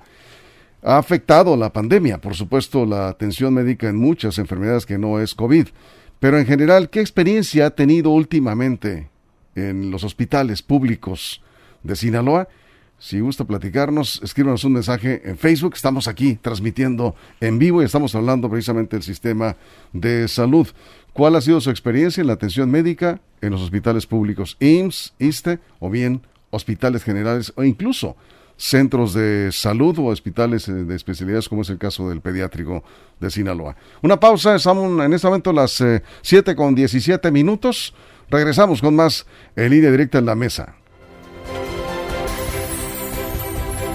ha 0.85 0.99
afectado 0.99 1.57
la 1.57 1.73
pandemia, 1.73 2.19
por 2.19 2.35
supuesto, 2.35 2.85
la 2.85 3.09
atención 3.09 3.55
médica 3.55 3.89
en 3.89 3.95
muchas 3.95 4.37
enfermedades 4.37 4.85
que 4.85 4.99
no 4.99 5.19
es 5.19 5.33
COVID. 5.33 5.67
Pero 6.19 6.37
en 6.37 6.45
general, 6.45 6.91
¿qué 6.91 7.01
experiencia 7.01 7.65
ha 7.65 7.69
tenido 7.71 8.11
últimamente 8.11 9.09
en 9.55 9.89
los 9.89 10.03
hospitales 10.03 10.61
públicos 10.61 11.41
de 11.81 11.95
Sinaloa? 11.95 12.47
Si 12.99 13.19
gusta 13.19 13.45
platicarnos, 13.45 14.21
escríbanos 14.23 14.63
un 14.63 14.73
mensaje 14.73 15.23
en 15.25 15.37
Facebook. 15.37 15.73
Estamos 15.73 16.07
aquí 16.07 16.35
transmitiendo 16.35 17.15
en 17.41 17.57
vivo 17.57 17.81
y 17.81 17.85
estamos 17.85 18.13
hablando 18.13 18.47
precisamente 18.47 18.95
del 18.95 19.03
sistema 19.03 19.57
de 19.91 20.27
salud. 20.27 20.67
¿Cuál 21.13 21.35
ha 21.35 21.41
sido 21.41 21.59
su 21.61 21.71
experiencia 21.71 22.21
en 22.21 22.27
la 22.27 22.33
atención 22.33 22.69
médica 22.69 23.19
en 23.41 23.51
los 23.51 23.61
hospitales 23.61 24.05
públicos 24.05 24.55
IMSS, 24.59 25.15
ISTE 25.17 25.59
o 25.79 25.89
bien 25.89 26.21
hospitales 26.51 27.03
generales 27.03 27.51
o 27.55 27.63
incluso 27.63 28.15
centros 28.57 29.13
de 29.13 29.50
salud 29.51 29.97
o 30.00 30.05
hospitales 30.05 30.67
eh, 30.67 30.74
de 30.74 30.95
especialidades, 30.95 31.50
como 31.50 31.62
es 31.62 31.69
el 31.69 31.77
caso 31.77 32.09
del 32.09 32.21
pediátrico 32.21 32.83
de 33.19 33.29
Sinaloa. 33.29 33.75
Una 34.01 34.19
pausa, 34.19 34.55
estamos 34.55 35.03
en 35.03 35.13
este 35.13 35.27
momento 35.27 35.51
las 35.51 35.83
7 36.21 36.51
eh, 36.51 36.55
con 36.55 36.75
17 36.75 37.31
minutos. 37.31 37.93
Regresamos 38.29 38.81
con 38.81 38.95
más 38.95 39.25
en 39.55 39.69
línea 39.71 39.91
directa 39.91 40.17
en 40.17 40.25
la 40.25 40.35
mesa. 40.35 40.75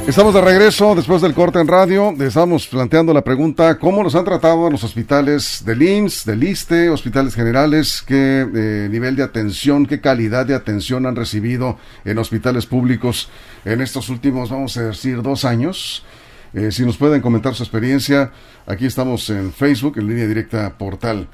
Estamos 0.06 0.34
de 0.34 0.40
regreso 0.40 0.94
después 0.94 1.22
del 1.22 1.34
corte 1.34 1.60
en 1.60 1.68
radio. 1.68 2.12
Estamos 2.18 2.66
planteando 2.66 3.12
la 3.14 3.22
pregunta, 3.22 3.78
¿cómo 3.78 4.02
nos 4.02 4.14
han 4.16 4.24
tratado 4.24 4.66
en 4.66 4.72
los 4.72 4.82
hospitales 4.82 5.62
del 5.64 5.82
IMSS, 5.82 6.24
del 6.24 6.42
ISTE, 6.42 6.90
hospitales 6.90 7.34
generales? 7.34 8.02
¿Qué 8.04 8.40
eh, 8.40 8.88
nivel 8.90 9.14
de 9.14 9.22
atención, 9.22 9.86
qué 9.86 10.00
calidad 10.00 10.46
de 10.46 10.54
atención 10.54 11.06
han 11.06 11.14
recibido 11.14 11.78
en 12.04 12.18
hospitales 12.18 12.66
públicos 12.66 13.30
en 13.64 13.80
estos 13.80 14.08
últimos, 14.08 14.50
vamos 14.50 14.76
a 14.76 14.84
decir, 14.84 15.22
dos 15.22 15.44
años? 15.44 16.04
Eh, 16.54 16.72
si 16.72 16.84
nos 16.84 16.96
pueden 16.96 17.20
comentar 17.20 17.54
su 17.54 17.62
experiencia, 17.62 18.32
aquí 18.66 18.86
estamos 18.86 19.30
en 19.30 19.52
Facebook, 19.52 19.98
en 19.98 20.08
línea 20.08 20.26
directa 20.26 20.76
portal. 20.76 21.28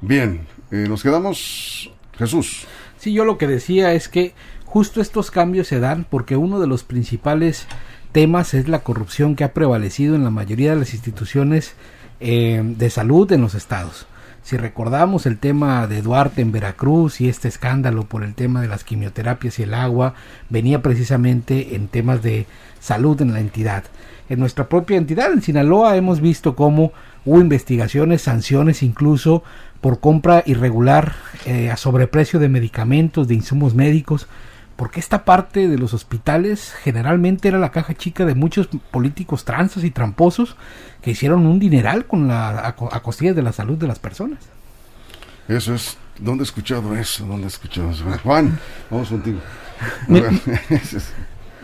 Bien, 0.00 0.46
eh, 0.70 0.86
nos 0.88 1.02
quedamos, 1.02 1.90
Jesús. 2.16 2.66
Sí, 2.98 3.12
yo 3.12 3.24
lo 3.24 3.36
que 3.36 3.48
decía 3.48 3.94
es 3.94 4.08
que 4.08 4.34
justo 4.64 5.00
estos 5.00 5.32
cambios 5.32 5.66
se 5.66 5.80
dan 5.80 6.06
porque 6.08 6.36
uno 6.36 6.60
de 6.60 6.68
los 6.68 6.84
principales 6.84 7.66
temas 8.12 8.54
es 8.54 8.68
la 8.68 8.80
corrupción 8.80 9.34
que 9.34 9.44
ha 9.44 9.54
prevalecido 9.54 10.14
en 10.14 10.24
la 10.24 10.30
mayoría 10.30 10.70
de 10.70 10.80
las 10.80 10.94
instituciones 10.94 11.74
eh, 12.20 12.62
de 12.64 12.90
salud 12.90 13.30
en 13.32 13.40
los 13.40 13.54
estados. 13.54 14.06
Si 14.42 14.56
recordamos 14.56 15.26
el 15.26 15.38
tema 15.38 15.86
de 15.86 16.02
Duarte 16.02 16.42
en 16.42 16.50
Veracruz 16.50 17.20
y 17.20 17.28
este 17.28 17.48
escándalo 17.48 18.04
por 18.04 18.24
el 18.24 18.34
tema 18.34 18.60
de 18.60 18.68
las 18.68 18.82
quimioterapias 18.82 19.58
y 19.58 19.62
el 19.62 19.72
agua, 19.72 20.14
venía 20.50 20.82
precisamente 20.82 21.76
en 21.76 21.86
temas 21.86 22.22
de 22.22 22.46
salud 22.80 23.20
en 23.22 23.32
la 23.32 23.40
entidad. 23.40 23.84
En 24.28 24.40
nuestra 24.40 24.68
propia 24.68 24.96
entidad, 24.96 25.32
en 25.32 25.42
Sinaloa, 25.42 25.96
hemos 25.96 26.20
visto 26.20 26.56
cómo 26.56 26.92
hubo 27.24 27.40
investigaciones, 27.40 28.22
sanciones 28.22 28.82
incluso 28.82 29.44
por 29.80 30.00
compra 30.00 30.42
irregular 30.44 31.14
eh, 31.44 31.70
a 31.70 31.76
sobreprecio 31.76 32.40
de 32.40 32.48
medicamentos, 32.48 33.28
de 33.28 33.34
insumos 33.34 33.74
médicos, 33.74 34.26
porque 34.76 35.00
esta 35.00 35.24
parte 35.24 35.68
de 35.68 35.78
los 35.78 35.94
hospitales 35.94 36.74
generalmente 36.82 37.48
era 37.48 37.58
la 37.58 37.70
caja 37.70 37.94
chica 37.94 38.24
de 38.24 38.34
muchos 38.34 38.68
políticos 38.90 39.44
tranzas 39.44 39.84
y 39.84 39.90
tramposos 39.90 40.56
que 41.02 41.10
hicieron 41.10 41.46
un 41.46 41.58
dineral 41.58 42.06
con 42.06 42.28
la 42.28 42.66
a, 42.66 43.02
costillas 43.02 43.36
de 43.36 43.42
la 43.42 43.52
salud 43.52 43.76
de 43.76 43.86
las 43.86 43.98
personas. 43.98 44.38
Eso 45.48 45.74
es, 45.74 45.98
¿dónde 46.18 46.42
he 46.42 46.46
escuchado 46.46 46.96
eso? 46.96 47.26
¿Dónde 47.26 47.44
he 47.44 47.48
escuchado 47.48 47.90
eso? 47.90 48.04
Juan, 48.22 48.58
vamos 48.90 49.08
contigo. 49.08 49.38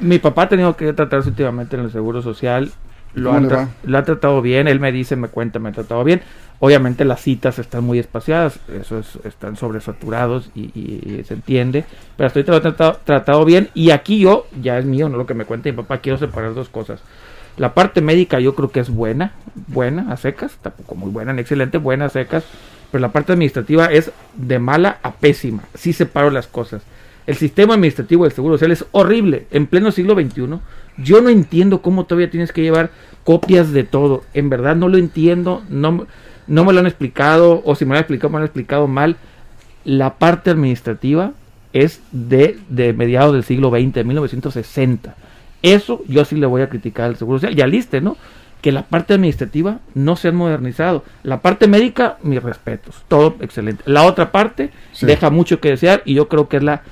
Mi, 0.00 0.18
papá 0.18 0.42
ha 0.42 0.48
tenido 0.48 0.76
que 0.76 0.92
tratarse 0.92 1.28
últimamente 1.28 1.76
en 1.76 1.82
el 1.82 1.92
Seguro 1.92 2.22
Social, 2.22 2.72
lo, 3.14 3.38
lo 3.40 3.98
ha 3.98 4.04
tratado 4.04 4.42
bien, 4.42 4.68
él 4.68 4.78
me 4.78 4.92
dice, 4.92 5.16
me 5.16 5.28
cuenta, 5.28 5.58
me 5.58 5.70
ha 5.70 5.72
tratado 5.72 6.04
bien 6.04 6.22
Obviamente 6.60 7.04
las 7.04 7.20
citas 7.20 7.60
están 7.60 7.84
muy 7.84 8.00
espaciadas, 8.00 8.58
eso 8.80 8.98
es, 8.98 9.18
están 9.24 9.56
sobresaturados 9.56 10.50
y, 10.56 11.22
se 11.24 11.34
entiende, 11.34 11.84
pero 12.16 12.26
estoy 12.26 12.42
tratado, 12.42 12.98
tratado 13.04 13.44
bien 13.44 13.68
y 13.74 13.90
aquí 13.90 14.18
yo, 14.18 14.46
ya 14.60 14.76
es 14.78 14.84
mío, 14.84 15.08
no 15.08 15.18
lo 15.18 15.26
que 15.26 15.34
me 15.34 15.44
cuenta 15.44 15.70
mi 15.70 15.76
papá, 15.76 15.98
quiero 15.98 16.18
separar 16.18 16.54
dos 16.54 16.68
cosas. 16.68 17.00
La 17.56 17.74
parte 17.74 18.00
médica 18.00 18.40
yo 18.40 18.54
creo 18.56 18.70
que 18.70 18.80
es 18.80 18.90
buena, 18.90 19.32
buena 19.68 20.12
a 20.12 20.16
secas, 20.16 20.58
tampoco 20.60 20.96
muy 20.96 21.10
buena, 21.10 21.38
excelente, 21.40 21.78
buena 21.78 22.06
a 22.06 22.08
secas, 22.08 22.44
pero 22.90 23.02
la 23.02 23.12
parte 23.12 23.32
administrativa 23.32 23.86
es 23.86 24.10
de 24.34 24.58
mala 24.58 24.98
a 25.02 25.12
pésima, 25.12 25.62
sí 25.74 25.92
separo 25.92 26.30
las 26.30 26.48
cosas. 26.48 26.82
El 27.28 27.36
sistema 27.36 27.74
administrativo 27.74 28.24
del 28.24 28.32
Seguro 28.32 28.54
Social 28.54 28.72
es 28.72 28.84
horrible, 28.90 29.46
en 29.50 29.66
pleno 29.66 29.92
siglo 29.92 30.14
XXI. 30.14 30.60
Yo 30.96 31.20
no 31.20 31.28
entiendo 31.28 31.82
cómo 31.82 32.06
todavía 32.06 32.30
tienes 32.30 32.52
que 32.52 32.62
llevar 32.62 32.90
copias 33.22 33.70
de 33.70 33.84
todo, 33.84 34.24
en 34.34 34.48
verdad 34.48 34.74
no 34.74 34.88
lo 34.88 34.96
entiendo, 34.96 35.62
no 35.68 36.06
no 36.48 36.64
me 36.64 36.72
lo 36.72 36.80
han 36.80 36.86
explicado, 36.86 37.62
o 37.64 37.74
si 37.74 37.84
me 37.84 37.90
lo 37.90 37.96
han 37.96 38.02
explicado, 38.02 38.30
me 38.30 38.34
lo 38.34 38.38
han 38.38 38.46
explicado 38.46 38.88
mal. 38.88 39.16
La 39.84 40.14
parte 40.14 40.50
administrativa 40.50 41.32
es 41.72 42.00
de, 42.12 42.58
de 42.68 42.92
mediados 42.92 43.32
del 43.32 43.44
siglo 43.44 43.70
XX, 43.70 43.92
de 43.92 44.04
1960. 44.04 45.14
Eso 45.62 46.02
yo 46.08 46.24
sí 46.24 46.36
le 46.36 46.46
voy 46.46 46.62
a 46.62 46.68
criticar 46.68 47.06
al 47.06 47.16
Seguro 47.16 47.38
Social. 47.38 47.54
Ya 47.54 47.66
liste, 47.66 48.00
¿no? 48.00 48.16
Que 48.60 48.72
la 48.72 48.82
parte 48.82 49.14
administrativa 49.14 49.78
no 49.94 50.16
se 50.16 50.28
ha 50.28 50.32
modernizado. 50.32 51.04
La 51.22 51.40
parte 51.40 51.68
médica, 51.68 52.18
mis 52.22 52.42
respetos. 52.42 53.04
Todo 53.08 53.36
excelente. 53.40 53.84
La 53.86 54.04
otra 54.04 54.32
parte 54.32 54.70
deja 55.00 55.30
mucho 55.30 55.60
que 55.60 55.70
desear 55.70 56.02
y 56.04 56.14
yo 56.14 56.28
creo 56.28 56.48
que 56.48 56.58
es 56.58 56.62
la 56.62 56.82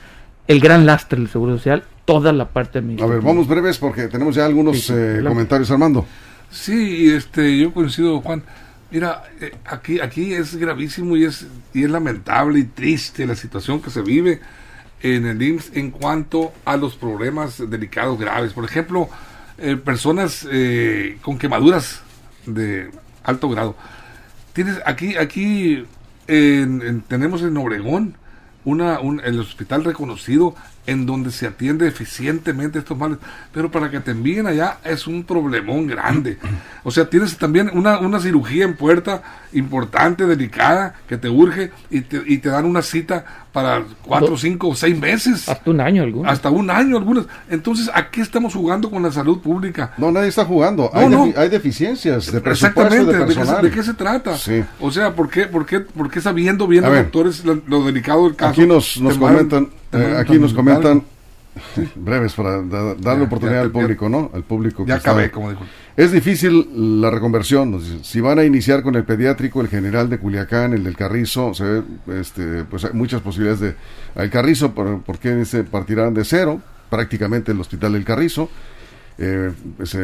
el 0.48 0.60
gran 0.60 0.86
lastre 0.86 1.18
del 1.18 1.28
Seguro 1.28 1.56
Social, 1.56 1.82
toda 2.04 2.32
la 2.32 2.48
parte 2.48 2.78
administrativa. 2.78 3.14
A 3.14 3.18
ver, 3.18 3.26
vamos 3.26 3.48
breves 3.48 3.78
porque 3.78 4.08
tenemos 4.08 4.34
ya 4.36 4.46
algunos 4.46 4.90
eh, 4.90 5.20
comentarios, 5.26 5.70
Armando. 5.70 6.06
Sí, 6.50 7.10
este, 7.10 7.58
yo 7.58 7.72
coincido, 7.72 8.20
Juan. 8.20 8.42
Mira, 8.90 9.24
eh, 9.40 9.52
aquí, 9.64 10.00
aquí 10.00 10.32
es 10.32 10.54
gravísimo 10.54 11.16
y 11.16 11.24
es, 11.24 11.46
y 11.74 11.84
es 11.84 11.90
lamentable 11.90 12.60
y 12.60 12.64
triste 12.64 13.26
la 13.26 13.34
situación 13.34 13.82
que 13.82 13.90
se 13.90 14.00
vive 14.00 14.40
en 15.02 15.26
el 15.26 15.42
IMSS 15.42 15.72
en 15.74 15.90
cuanto 15.90 16.52
a 16.64 16.76
los 16.76 16.94
problemas 16.94 17.62
delicados 17.68 18.18
graves. 18.18 18.52
Por 18.52 18.64
ejemplo, 18.64 19.08
eh, 19.58 19.76
personas 19.76 20.46
eh, 20.50 21.18
con 21.20 21.38
quemaduras 21.38 22.02
de 22.46 22.90
alto 23.24 23.48
grado. 23.48 23.76
Tienes 24.52 24.80
aquí, 24.86 25.16
aquí 25.16 25.84
tenemos 26.26 27.42
en 27.42 27.56
Obregón 27.56 28.16
una, 28.64 28.98
un, 29.00 29.20
el 29.20 29.38
hospital 29.38 29.84
reconocido 29.84 30.54
en 30.86 31.06
donde 31.06 31.30
se 31.30 31.46
atiende 31.46 31.88
eficientemente 31.88 32.78
estos 32.78 32.96
males, 32.96 33.18
pero 33.52 33.70
para 33.70 33.90
que 33.90 34.00
te 34.00 34.12
envíen 34.12 34.46
allá 34.46 34.78
es 34.84 35.06
un 35.06 35.24
problemón 35.24 35.86
grande. 35.86 36.38
O 36.84 36.90
sea, 36.90 37.10
tienes 37.10 37.36
también 37.36 37.70
una, 37.72 37.98
una 37.98 38.20
cirugía 38.20 38.64
en 38.64 38.76
puerta 38.76 39.22
importante, 39.52 40.26
delicada, 40.26 40.94
que 41.08 41.16
te 41.16 41.28
urge 41.28 41.70
y 41.90 42.02
te, 42.02 42.22
y 42.26 42.38
te 42.38 42.48
dan 42.48 42.64
una 42.64 42.82
cita 42.82 43.24
para 43.56 43.82
cuatro, 44.02 44.36
cinco 44.36 44.68
o 44.68 44.74
seis 44.74 44.98
meses. 44.98 45.48
Hasta 45.48 45.70
un 45.70 45.80
año 45.80 46.02
algunas. 46.02 46.30
Hasta 46.30 46.50
un 46.50 46.68
año 46.68 46.98
algunas. 46.98 47.24
Entonces, 47.48 47.90
¿a 47.94 48.10
qué 48.10 48.20
estamos 48.20 48.54
jugando 48.54 48.90
con 48.90 49.02
la 49.02 49.10
salud 49.10 49.40
pública? 49.40 49.94
No, 49.96 50.12
nadie 50.12 50.28
está 50.28 50.44
jugando. 50.44 50.90
hay, 50.92 51.48
deficiencias 51.48 52.30
de 52.30 52.38
Exactamente, 52.38 53.12
de, 53.12 53.70
qué, 53.70 53.82
se 53.82 53.94
trata? 53.94 54.36
O 54.78 54.90
sea, 54.90 55.14
¿por 55.14 55.30
qué, 55.30 55.46
por 55.46 55.64
qué, 55.64 55.80
por 55.80 56.10
qué 56.10 56.20
sabiendo 56.20 56.66
bien 56.66 56.84
los 56.84 56.94
doctores 56.94 57.44
lo, 57.44 57.84
delicado 57.84 58.24
del 58.24 58.36
caso? 58.36 58.50
Aquí 58.50 58.66
nos, 58.66 59.00
nos 59.00 59.16
comentan, 59.16 59.70
eh, 59.92 60.16
aquí 60.18 60.38
nos 60.38 60.52
comentan 60.52 61.02
breves 61.94 62.34
para 62.34 62.62
darle 62.62 63.24
oportunidad 63.24 63.62
al 63.62 63.70
público, 63.70 64.08
¿no? 64.08 64.30
Al 64.34 64.42
público. 64.42 64.84
Ya 64.86 64.96
acabé, 64.96 65.30
como 65.30 65.50
dijo. 65.50 65.64
Es 65.96 66.12
difícil 66.12 67.00
la 67.00 67.10
reconversión. 67.10 67.80
Si 68.02 68.20
van 68.20 68.38
a 68.38 68.44
iniciar 68.44 68.82
con 68.82 68.94
el 68.96 69.04
pediátrico, 69.04 69.60
el 69.60 69.68
general 69.68 70.10
de 70.10 70.18
Culiacán, 70.18 70.74
el 70.74 70.84
del 70.84 70.96
Carrizo, 70.96 71.54
se 71.54 71.64
ve, 71.64 71.82
este, 72.20 72.64
pues 72.64 72.84
hay 72.84 72.92
muchas 72.92 73.22
posibilidades 73.22 73.60
de. 73.60 73.74
El 74.22 74.30
Carrizo, 74.30 74.72
¿por, 74.72 75.18
qué 75.18 75.44
se 75.44 75.64
partirán 75.64 76.14
de 76.14 76.24
cero? 76.24 76.60
Prácticamente 76.90 77.52
el 77.52 77.60
hospital 77.60 77.94
del 77.94 78.04
Carrizo. 78.04 78.50
Eh, 79.18 79.50
pues, 79.78 79.96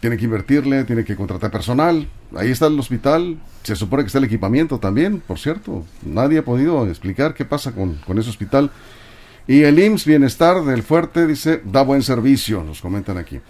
tiene 0.00 0.16
que 0.16 0.24
invertirle, 0.24 0.84
tiene 0.84 1.04
que 1.04 1.16
contratar 1.16 1.50
personal. 1.50 2.08
Ahí 2.36 2.50
está 2.52 2.68
el 2.68 2.78
hospital. 2.78 3.38
Se 3.64 3.74
supone 3.74 4.04
que 4.04 4.06
está 4.06 4.18
el 4.18 4.24
equipamiento 4.24 4.78
también, 4.78 5.20
por 5.20 5.38
cierto. 5.40 5.84
Nadie 6.04 6.38
ha 6.38 6.44
podido 6.44 6.86
explicar 6.86 7.34
qué 7.34 7.44
pasa 7.44 7.72
con, 7.72 7.94
con 8.06 8.18
ese 8.18 8.30
hospital. 8.30 8.70
Y 9.46 9.62
el 9.62 9.78
IMSS 9.78 10.06
Bienestar 10.06 10.64
del 10.64 10.82
Fuerte 10.82 11.26
dice, 11.26 11.60
da 11.64 11.82
buen 11.82 12.02
servicio, 12.02 12.64
nos 12.64 12.80
comentan 12.80 13.16
aquí. 13.16 13.40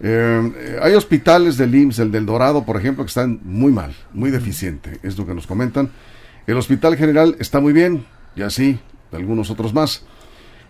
Eh, 0.00 0.78
hay 0.82 0.94
hospitales 0.94 1.56
del 1.56 1.74
IMSS, 1.74 2.00
el 2.00 2.12
del 2.12 2.26
Dorado, 2.26 2.64
por 2.64 2.76
ejemplo, 2.76 3.04
que 3.04 3.08
están 3.08 3.40
muy 3.44 3.72
mal, 3.72 3.94
muy 4.12 4.30
deficiente, 4.30 4.98
es 5.02 5.16
lo 5.16 5.26
que 5.26 5.34
nos 5.34 5.46
comentan. 5.46 5.90
El 6.46 6.56
Hospital 6.56 6.96
General 6.96 7.36
está 7.38 7.60
muy 7.60 7.72
bien, 7.72 8.04
y 8.36 8.42
así, 8.42 8.78
algunos 9.12 9.50
otros 9.50 9.72
más. 9.72 10.04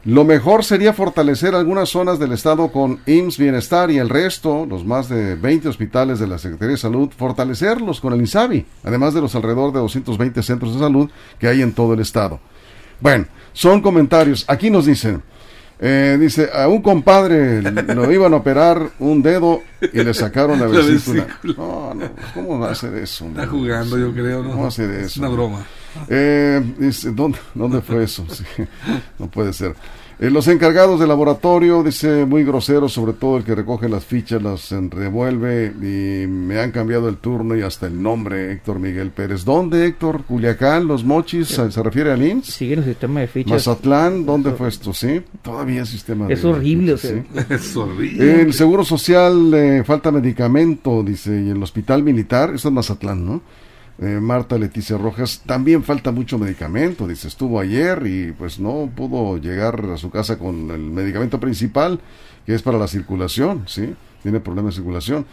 Lo 0.04 0.25
mejor 0.25 0.64
sería 0.64 0.92
fortalecer 0.92 1.54
algunas 1.54 1.88
zonas 1.88 2.19
del 2.19 2.33
Estado 2.33 2.73
con 2.73 3.00
IMSS 3.07 3.38
Bienestar 3.38 3.90
y 3.90 3.99
el 3.99 4.09
resto, 4.09 4.66
los 4.66 4.85
más 4.85 5.09
de 5.09 5.37
20 5.37 5.69
hospitales 5.69 6.19
de 6.19 6.26
la 6.26 6.38
Secretaría 6.38 6.73
de 6.73 6.78
Salud, 6.78 7.11
fortalecerlos 7.16 8.00
con 8.00 8.12
el 8.12 8.21
INSABI, 8.21 8.66
además 8.83 9.14
de 9.14 9.21
los 9.21 9.35
alrededor 9.37 9.73
de 9.73 9.78
220 9.78 10.42
centros 10.42 10.75
de 10.75 10.81
salud 10.81 11.09
que 11.38 11.47
hay 11.47 11.62
en 11.62 11.73
todo 11.73 11.95
el 11.95 12.00
Estado. 12.00 12.40
Bueno, 13.00 13.26
son 13.52 13.80
comentarios. 13.80 14.44
Aquí 14.49 14.71
nos 14.71 14.87
dicen, 14.87 15.23
eh, 15.85 16.16
dice, 16.21 16.49
a 16.54 16.68
un 16.68 16.80
compadre 16.80 17.61
lo 17.62 18.12
iban 18.12 18.32
a 18.35 18.37
operar 18.37 18.90
un 19.00 19.21
dedo 19.21 19.62
y 19.92 20.02
le 20.02 20.14
sacaron 20.14 20.61
la 20.61 20.66
vesícula. 20.68 21.26
No, 21.42 21.92
no, 21.92 22.11
¿cómo 22.35 22.61
va 22.61 22.68
a 22.68 22.73
hacer 22.73 22.94
eso? 22.94 23.26
Está 23.26 23.49
jugando, 23.49 23.99
yo 23.99 24.12
creo, 24.12 24.42
¿no? 24.44 24.50
¿Cómo 24.50 24.61
va 24.61 24.66
a 24.66 24.68
hacer 24.68 24.90
eso? 24.90 25.06
Es 25.06 25.16
una 25.16 25.28
broma. 25.28 25.66
Eh, 26.09 26.62
dice, 26.78 27.11
¿dónde, 27.11 27.38
¿Dónde 27.54 27.80
fue 27.80 28.04
eso? 28.04 28.25
Sí, 28.32 28.44
no 29.18 29.26
puede 29.26 29.52
ser. 29.52 29.75
Eh, 30.19 30.31
los 30.31 30.47
encargados 30.49 31.00
del 31.00 31.09
laboratorio, 31.09 31.83
dice, 31.83 32.25
muy 32.26 32.45
grosero, 32.45 32.88
sobre 32.88 33.12
todo 33.12 33.38
el 33.38 33.45
que 33.45 33.54
recoge 33.54 33.88
las 33.88 34.04
fichas, 34.04 34.42
las 34.42 34.71
revuelve 34.71 35.73
y 35.81 36.26
me 36.26 36.61
han 36.61 36.71
cambiado 36.71 37.09
el 37.09 37.16
turno 37.16 37.57
y 37.57 37.62
hasta 37.62 37.87
el 37.87 38.00
nombre, 38.02 38.52
Héctor 38.52 38.78
Miguel 38.78 39.11
Pérez. 39.11 39.45
¿Dónde, 39.45 39.87
Héctor? 39.87 40.25
¿Culiacán? 40.25 40.87
¿Los 40.87 41.04
Mochis? 41.04 41.49
¿Se 41.49 41.83
refiere 41.83 42.12
al 42.12 42.25
IMSS? 42.25 42.47
Sigue 42.54 42.75
el 42.75 42.85
sistema 42.85 43.21
de 43.21 43.26
fichas. 43.26 43.52
¿Mazatlán? 43.66 44.25
¿Dónde 44.25 44.52
fue 44.52 44.69
esto? 44.69 44.92
¿Sí? 44.92 45.23
Todavía 45.42 45.81
el 45.81 45.87
sistema 45.87 46.28
Es 46.28 46.42
de 46.42 46.49
horrible, 46.49 46.97
fichas, 46.97 47.11
o 47.11 47.35
sea. 47.35 47.47
¿sí? 47.47 47.54
Es 47.54 47.76
horrible. 47.76 48.42
El 48.42 48.52
Seguro 48.52 48.85
Social 48.85 49.52
eh, 49.54 49.83
falta 49.85 50.12
medicamento, 50.12 51.02
dice, 51.02 51.42
y 51.42 51.50
el 51.50 51.62
Hospital 51.62 52.02
Militar, 52.02 52.52
eso 52.54 52.69
es 52.69 52.75
Mazatlán, 52.75 53.25
¿no? 53.25 53.42
Eh, 54.02 54.18
Marta 54.21 54.59
Leticia 54.59 54.99
Rojas, 54.99 55.42
también 55.47 55.85
falta 55.85 56.11
mucho 56.11 56.37
medicamento, 56.37 57.06
dice, 57.06 57.28
estuvo 57.28 57.61
ayer 57.61 58.02
y 58.04 58.32
pues 58.32 58.59
no 58.59 58.90
pudo 58.92 59.37
llegar 59.37 59.80
a 59.94 59.97
su 59.97 60.11
casa 60.11 60.40
con 60.40 60.73
el 60.73 60.80
medicamento 60.80 61.38
principal, 61.38 62.00
que 62.44 62.52
es 62.52 62.62
para 62.62 62.78
la 62.78 62.88
circulación, 62.88 63.62
¿sí? 63.68 63.94
Tiene 64.25 64.40
problemas 64.40 64.75
de 64.75 64.78
circulación. 64.78 65.25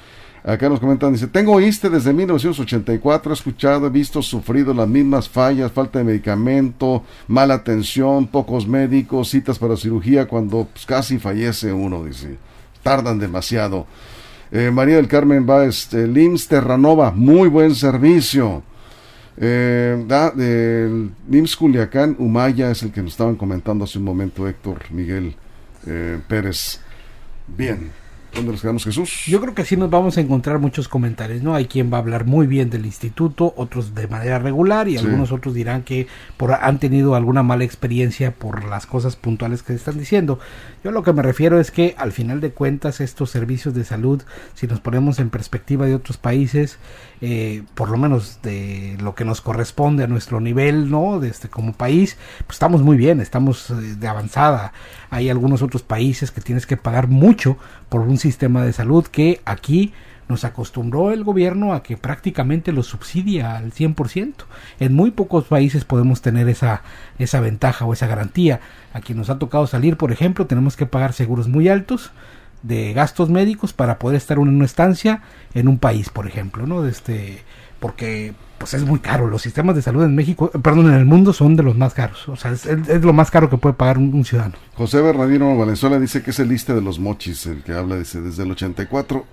Acá 0.43 0.69
nos 0.69 0.79
comentan, 0.79 1.13
dice, 1.13 1.25
tengo 1.25 1.59
ISTE 1.59 1.89
desde 1.89 2.13
1984, 2.13 3.31
he 3.31 3.33
escuchado, 3.33 3.87
he 3.87 3.89
visto, 3.89 4.21
sufrido 4.21 4.71
las 4.71 4.87
mismas 4.87 5.27
fallas, 5.27 5.71
falta 5.71 5.97
de 5.97 6.05
medicamento, 6.05 7.03
mala 7.27 7.55
atención, 7.55 8.27
pocos 8.27 8.67
médicos, 8.67 9.29
citas 9.29 9.57
para 9.57 9.77
cirugía 9.77 10.27
cuando 10.27 10.67
pues, 10.71 10.85
casi 10.85 11.17
fallece 11.17 11.73
uno, 11.73 12.03
dice, 12.03 12.37
tardan 12.83 13.17
demasiado. 13.17 13.87
Eh, 14.51 14.71
María 14.71 14.95
del 14.95 15.07
Carmen 15.07 15.47
va, 15.47 15.65
este, 15.65 16.07
LIMS 16.07 16.47
Terranova, 16.47 17.11
muy 17.11 17.49
buen 17.49 17.75
servicio. 17.75 18.63
Eh, 19.37 20.03
da, 20.07 20.31
del 20.31 21.11
LIMS 21.29 21.55
Culiacán, 21.55 22.15
Humaya 22.19 22.71
es 22.71 22.83
el 22.83 22.91
que 22.91 23.01
nos 23.01 23.11
estaban 23.11 23.35
comentando 23.35 23.85
hace 23.85 23.99
un 23.99 24.03
momento 24.03 24.47
Héctor 24.47 24.91
Miguel 24.91 25.35
eh, 25.85 26.19
Pérez. 26.27 26.81
Bien, 27.47 27.91
¿dónde 28.33 28.51
nos 28.51 28.61
quedamos 28.61 28.83
Jesús? 28.83 29.23
Yo 29.27 29.41
creo 29.41 29.53
que 29.55 29.65
sí 29.65 29.75
nos 29.77 29.89
vamos 29.89 30.17
a 30.17 30.21
encontrar 30.21 30.59
muchos 30.59 30.87
comentarios, 30.87 31.41
¿no? 31.43 31.55
Hay 31.55 31.65
quien 31.65 31.91
va 31.91 31.97
a 31.97 32.01
hablar 32.01 32.25
muy 32.25 32.47
bien 32.47 32.69
del 32.69 32.85
instituto, 32.85 33.53
otros 33.57 33.95
de 33.95 34.07
manera 34.07 34.39
regular 34.39 34.87
y 34.87 34.97
Sí. 34.97 35.05
algunos 35.05 35.31
otros 35.31 35.53
dirán 35.53 35.83
que 35.83 36.07
por, 36.37 36.53
han 36.53 36.79
tenido 36.79 37.15
alguna 37.15 37.43
mala 37.43 37.63
experiencia 37.63 38.31
por 38.31 38.63
las 38.65 38.85
cosas 38.85 39.15
puntuales 39.15 39.63
que 39.63 39.73
están 39.73 39.97
diciendo. 39.97 40.39
Yo 40.83 40.91
lo 40.91 41.03
que 41.03 41.13
me 41.13 41.21
refiero 41.23 41.59
es 41.59 41.71
que 41.71 41.95
al 41.97 42.11
final 42.11 42.39
de 42.41 42.51
cuentas 42.51 43.01
estos 43.01 43.29
servicios 43.29 43.73
de 43.73 43.83
salud, 43.83 44.21
si 44.53 44.67
nos 44.67 44.79
ponemos 44.79 45.19
en 45.19 45.29
perspectiva 45.29 45.85
de 45.85 45.95
otros 45.95 46.17
países, 46.17 46.77
eh, 47.21 47.63
por 47.75 47.89
lo 47.89 47.97
menos 47.97 48.39
de 48.43 48.97
lo 49.01 49.13
que 49.15 49.25
nos 49.25 49.41
corresponde 49.41 50.03
a 50.03 50.07
nuestro 50.07 50.39
nivel, 50.39 50.89
¿no? 50.89 51.19
De 51.19 51.27
este, 51.29 51.49
como 51.49 51.73
país, 51.73 52.17
pues 52.47 52.55
estamos 52.55 52.81
muy 52.81 52.95
bien, 52.95 53.19
estamos 53.19 53.69
eh, 53.71 53.73
de 53.73 54.07
avanzada. 54.07 54.71
Hay 55.09 55.29
algunos 55.29 55.61
otros 55.61 55.81
países 55.83 56.31
que 56.31 56.39
tienes 56.41 56.65
que 56.65 56.77
pagar 56.77 57.07
mucho 57.07 57.57
por 57.89 58.01
un 58.01 58.17
sistema 58.17 58.63
de 58.63 58.73
salud 58.73 59.05
que 59.05 59.41
aquí 59.45 59.93
nos 60.29 60.45
acostumbró 60.45 61.11
el 61.11 61.23
gobierno 61.23 61.73
a 61.73 61.81
que 61.81 61.97
prácticamente 61.97 62.71
lo 62.71 62.83
subsidia 62.83 63.57
al 63.57 63.73
100%. 63.73 64.33
En 64.79 64.93
muy 64.93 65.09
pocos 65.11 65.45
países 65.45 65.85
podemos 65.85 66.21
tener 66.21 66.47
esa, 66.47 66.83
esa 67.17 67.39
ventaja 67.39 67.85
o 67.85 67.93
esa 67.93 68.05
garantía. 68.05 68.61
Aquí 68.93 69.15
nos 69.15 69.31
ha 69.31 69.39
tocado 69.39 69.65
salir, 69.65 69.97
por 69.97 70.11
ejemplo, 70.11 70.45
tenemos 70.45 70.77
que 70.77 70.85
pagar 70.85 71.13
seguros 71.13 71.47
muy 71.47 71.67
altos 71.67 72.11
de 72.61 72.93
gastos 72.93 73.29
médicos 73.29 73.73
para 73.73 73.97
poder 73.97 74.17
estar 74.17 74.37
en 74.37 74.49
una 74.49 74.65
estancia 74.65 75.23
en 75.55 75.67
un 75.67 75.79
país, 75.79 76.09
por 76.09 76.27
ejemplo, 76.27 76.67
¿no? 76.67 76.85
Este, 76.85 77.41
porque 77.79 78.33
pues 78.59 78.73
es 78.73 78.83
muy 78.83 78.99
caro. 78.99 79.27
Los 79.27 79.41
sistemas 79.41 79.75
de 79.75 79.81
salud 79.81 80.03
en 80.03 80.13
México, 80.13 80.51
eh, 80.53 80.59
perdón, 80.59 80.87
en 80.87 80.95
el 80.95 81.05
mundo 81.05 81.33
son 81.33 81.55
de 81.55 81.63
los 81.63 81.75
más 81.75 81.93
caros. 81.93 82.27
O 82.29 82.35
sea, 82.35 82.51
es, 82.51 82.65
lo 83.01 83.13
más 83.13 83.31
caro 83.31 83.49
que 83.49 83.57
puede 83.57 83.73
pagar 83.73 83.97
un, 83.97 84.23
ciudadano. 84.23 84.55
José 84.75 85.01
Bernardino 85.01 85.57
Valenzuela 85.57 85.99
dice 85.99 86.21
que 86.21 86.31
es 86.31 86.39
el 86.39 86.49
liste 86.49 86.73
de 86.73 86.81
los 86.81 86.99
mochis, 86.99 87.45
el 87.47 87.63
que 87.63 87.73
habla, 87.73 87.97
dice, 87.97 88.21
desde 88.21 88.43
el 88.43 88.51
84, 88.51 89.25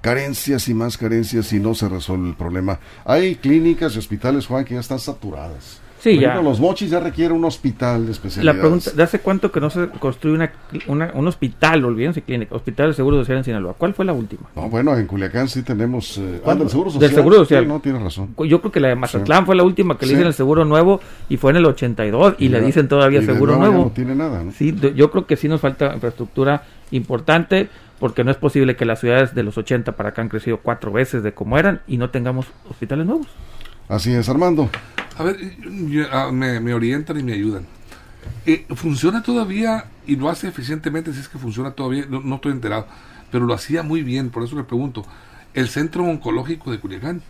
carencias 0.00 0.68
y 0.68 0.74
más 0.74 0.96
carencias 0.96 1.52
y 1.52 1.60
no 1.60 1.74
se 1.74 1.88
resuelve 1.88 2.28
el 2.28 2.34
problema. 2.34 2.80
Hay 3.04 3.36
clínicas 3.36 3.94
y 3.94 3.98
hospitales, 3.98 4.46
Juan, 4.46 4.64
que 4.64 4.74
ya 4.74 4.80
están 4.80 4.98
saturadas. 4.98 5.80
Sí, 6.00 6.14
Por 6.14 6.22
ya. 6.22 6.40
los 6.40 6.58
mochis 6.58 6.90
ya 6.90 6.98
requieren 6.98 7.36
un 7.36 7.44
hospital 7.44 8.06
de 8.06 8.42
La 8.42 8.54
pregunta, 8.54 8.90
¿de 8.90 9.02
hace 9.02 9.18
cuánto 9.20 9.52
que 9.52 9.60
no 9.60 9.68
se 9.68 9.88
construye 9.98 10.34
una, 10.34 10.50
una- 10.86 11.10
un 11.14 11.28
hospital, 11.28 11.84
olvídense 11.84 12.22
clínica, 12.22 12.54
hospital 12.54 12.88
de 12.88 12.94
seguro 12.94 13.18
social 13.18 13.36
en 13.38 13.44
Sinaloa? 13.44 13.74
¿Cuál 13.76 13.92
fue 13.92 14.06
la 14.06 14.14
última? 14.14 14.48
No, 14.56 14.70
bueno, 14.70 14.96
en 14.96 15.06
Culiacán 15.06 15.48
sí 15.48 15.62
tenemos... 15.62 16.16
Eh, 16.16 16.40
ah, 16.46 16.54
del 16.54 16.70
Seguro 16.70 16.90
Del 16.90 17.00
Social. 17.00 17.14
Seguro 17.14 17.36
Social. 17.36 17.62
Sí, 17.64 17.68
no, 17.68 17.80
tiene 17.80 17.98
razón. 17.98 18.34
Yo 18.48 18.60
creo 18.60 18.72
que 18.72 18.80
la 18.80 18.88
de 18.88 18.94
Mazatlán 18.96 19.44
fue 19.44 19.54
la 19.54 19.62
última 19.62 19.98
que 19.98 20.06
le 20.06 20.12
dicen 20.12 20.26
el 20.26 20.32
seguro 20.34 20.64
nuevo 20.64 21.00
y 21.28 21.36
fue 21.36 21.50
en 21.50 21.58
el 21.58 21.66
82 21.66 22.36
y, 22.38 22.48
le 22.48 22.60
ya- 22.60 22.66
dicen 22.66 22.88
todavía 22.88 23.20
y 23.20 23.26
seguro 23.26 23.56
nuevo 23.56 23.72
nuevo. 23.74 23.84
no 23.84 23.90
tiene 23.90 24.14
nada, 24.14 24.42
¿no? 24.42 24.52
Sí, 24.52 24.74
yo 24.96 25.10
creo 25.10 25.26
que 25.26 25.36
sí 25.36 25.48
nos 25.48 25.60
falta 25.60 25.92
infraestructura 25.94 26.62
importante 26.92 27.68
porque 27.98 28.24
no 28.24 28.30
es 28.30 28.38
posible 28.38 28.76
que 28.76 28.86
las 28.86 29.00
ciudades 29.00 29.34
de 29.34 29.42
los 29.42 29.58
80 29.58 29.92
para 29.92 30.08
acá 30.08 30.22
han 30.22 30.30
crecido 30.30 30.58
cuatro 30.62 30.90
veces 30.92 31.22
de 31.22 31.32
como 31.34 31.58
eran 31.58 31.82
y 31.86 31.98
no 31.98 32.08
tengamos 32.08 32.46
hospitales 32.70 33.04
nuevos. 33.04 33.26
Así 33.90 34.12
es, 34.14 34.28
Armando. 34.28 34.70
A 35.18 35.24
ver, 35.24 35.36
yo- 35.88 36.04
ah, 36.12 36.30
me, 36.32 36.60
me 36.60 36.72
orientan 36.72 37.18
y 37.20 37.22
me 37.22 37.32
ayudan. 37.34 37.66
Eh, 38.46 38.64
¿Funciona 38.74 39.22
todavía 39.22 39.84
y 40.06 40.16
lo 40.16 40.30
hace 40.30 40.48
eficientemente? 40.48 41.12
Si 41.12 41.20
es 41.20 41.28
que 41.28 41.38
funciona 41.38 41.72
todavía, 41.72 42.06
no, 42.08 42.20
no 42.20 42.36
estoy 42.36 42.52
enterado, 42.52 42.86
pero 43.30 43.44
lo 43.44 43.52
hacía 43.52 43.82
muy 43.82 44.02
bien, 44.02 44.30
por 44.30 44.44
eso 44.44 44.56
le 44.56 44.64
pregunto. 44.64 45.04
El 45.52 45.68
Centro 45.68 46.04
Oncológico 46.04 46.70
de 46.70 46.78
Culiacán, 46.80 47.22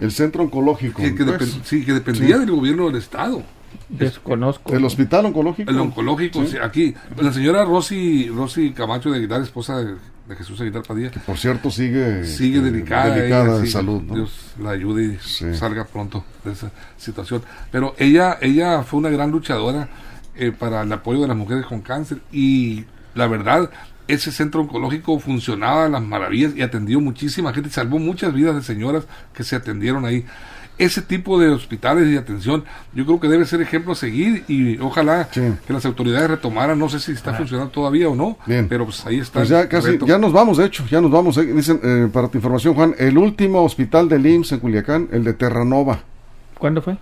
El 0.00 0.10
centro 0.10 0.42
oncológico. 0.42 1.00
que, 1.00 1.14
que 1.14 1.24
pues, 1.24 1.60
sí, 1.64 1.84
que 1.84 1.92
dependía 1.92 2.34
sí. 2.34 2.40
del 2.40 2.50
gobierno 2.50 2.86
del 2.88 2.96
Estado. 2.96 3.42
Desconozco. 3.88 4.72
El 4.74 4.84
hospital 4.84 5.26
oncológico. 5.26 5.70
El 5.70 5.78
oncológico, 5.78 6.42
Sí. 6.44 6.52
sí, 6.52 6.56
aquí. 6.60 6.94
La 7.16 7.32
señora 7.32 7.64
Rosy, 7.64 8.28
Rosy 8.28 8.72
Camacho 8.72 9.10
de 9.12 9.18
Aguilar, 9.18 9.40
esposa 9.42 9.78
de, 9.78 9.94
de 10.28 10.36
Jesús 10.36 10.60
Aguilar 10.60 10.82
Padilla, 10.82 11.10
Por 11.26 11.36
cierto, 11.36 11.70
sigue, 11.70 12.24
sigue 12.24 12.58
este, 12.58 12.70
delicada, 12.70 13.14
delicada 13.14 13.44
ella, 13.44 13.54
de 13.58 13.66
sí, 13.66 13.72
salud. 13.72 14.02
¿no? 14.02 14.14
Dios 14.14 14.52
la 14.60 14.70
ayude 14.70 15.04
y 15.14 15.18
Sí. 15.20 15.54
salga 15.54 15.84
pronto 15.84 16.24
de 16.44 16.52
esa 16.52 16.70
situación. 16.96 17.42
Pero 17.70 17.94
ella, 17.98 18.38
ella 18.40 18.82
fue 18.82 19.00
una 19.00 19.10
gran 19.10 19.30
luchadora 19.30 19.88
eh, 20.36 20.50
para 20.50 20.82
el 20.82 20.92
apoyo 20.92 21.20
de 21.20 21.28
las 21.28 21.36
mujeres 21.36 21.66
con 21.66 21.80
cáncer 21.82 22.18
y 22.32 22.84
la 23.14 23.26
verdad, 23.26 23.70
ese 24.08 24.32
centro 24.32 24.62
oncológico 24.62 25.18
funcionaba 25.20 25.84
a 25.84 25.88
las 25.88 26.02
maravillas 26.02 26.54
y 26.56 26.62
atendió 26.62 27.00
muchísima 27.00 27.52
gente, 27.52 27.70
salvó 27.70 27.98
muchas 27.98 28.32
vidas 28.34 28.54
de 28.54 28.62
señoras 28.62 29.04
que 29.34 29.44
se 29.44 29.56
atendieron 29.56 30.04
ahí. 30.04 30.24
Ese 30.76 31.02
tipo 31.02 31.38
de 31.38 31.50
hospitales 31.50 32.08
y 32.08 32.16
atención, 32.16 32.64
yo 32.94 33.04
creo 33.06 33.20
que 33.20 33.28
debe 33.28 33.44
ser 33.44 33.60
ejemplo 33.62 33.92
a 33.92 33.94
seguir 33.94 34.44
y 34.48 34.76
ojalá 34.78 35.28
Sí. 35.32 35.40
que 35.66 35.72
las 35.72 35.86
autoridades 35.86 36.28
retomaran, 36.28 36.78
no 36.78 36.88
sé 36.88 36.98
si 36.98 37.12
está 37.12 37.32
funcionando 37.34 37.70
todavía 37.70 38.08
o 38.08 38.16
no, 38.16 38.36
Bien. 38.46 38.66
pero 38.68 38.84
pues 38.84 39.06
ahí 39.06 39.20
está. 39.20 39.38
Pues 39.40 39.48
ya 39.50 39.68
casi, 39.68 39.98
ya 40.04 40.18
nos 40.18 40.32
vamos, 40.32 40.58
de 40.58 40.64
hecho, 40.66 40.84
ya 40.90 41.00
nos 41.00 41.10
vamos. 41.12 41.36
eh. 41.38 41.44
Dicen, 41.44 41.78
eh, 41.82 42.08
para 42.12 42.26
tu 42.28 42.38
información, 42.38 42.74
Juan, 42.74 42.94
el 42.98 43.16
último 43.18 43.62
hospital 43.62 44.08
del 44.08 44.26
IMSS 44.26 44.52
en 44.52 44.60
Culiacán, 44.60 45.08
el 45.12 45.22
de 45.22 45.32
Terranova. 45.34 46.00
¿Cuándo 46.58 46.82
fue? 46.82 46.96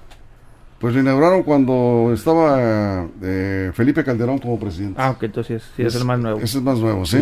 Pues 0.79 0.95
lo 0.97 1.01
inauguraron 1.01 1.45
cuando 1.45 2.11
estaba 2.13 3.07
eh, 3.23 3.71
Felipe 3.73 4.03
Calderón 4.03 4.39
como 4.41 4.59
presidente. 4.59 5.01
Ah, 5.01 5.11
ok, 5.11 5.23
entonces 5.23 5.63
sí, 5.77 5.83
es 5.85 5.95
el 5.95 6.05
más 6.05 6.19
nuevo. 6.19 6.41
Ese 6.41 6.59
es 6.59 6.65
más 6.65 6.77
nuevo, 6.81 7.07
¿sí? 7.07 7.19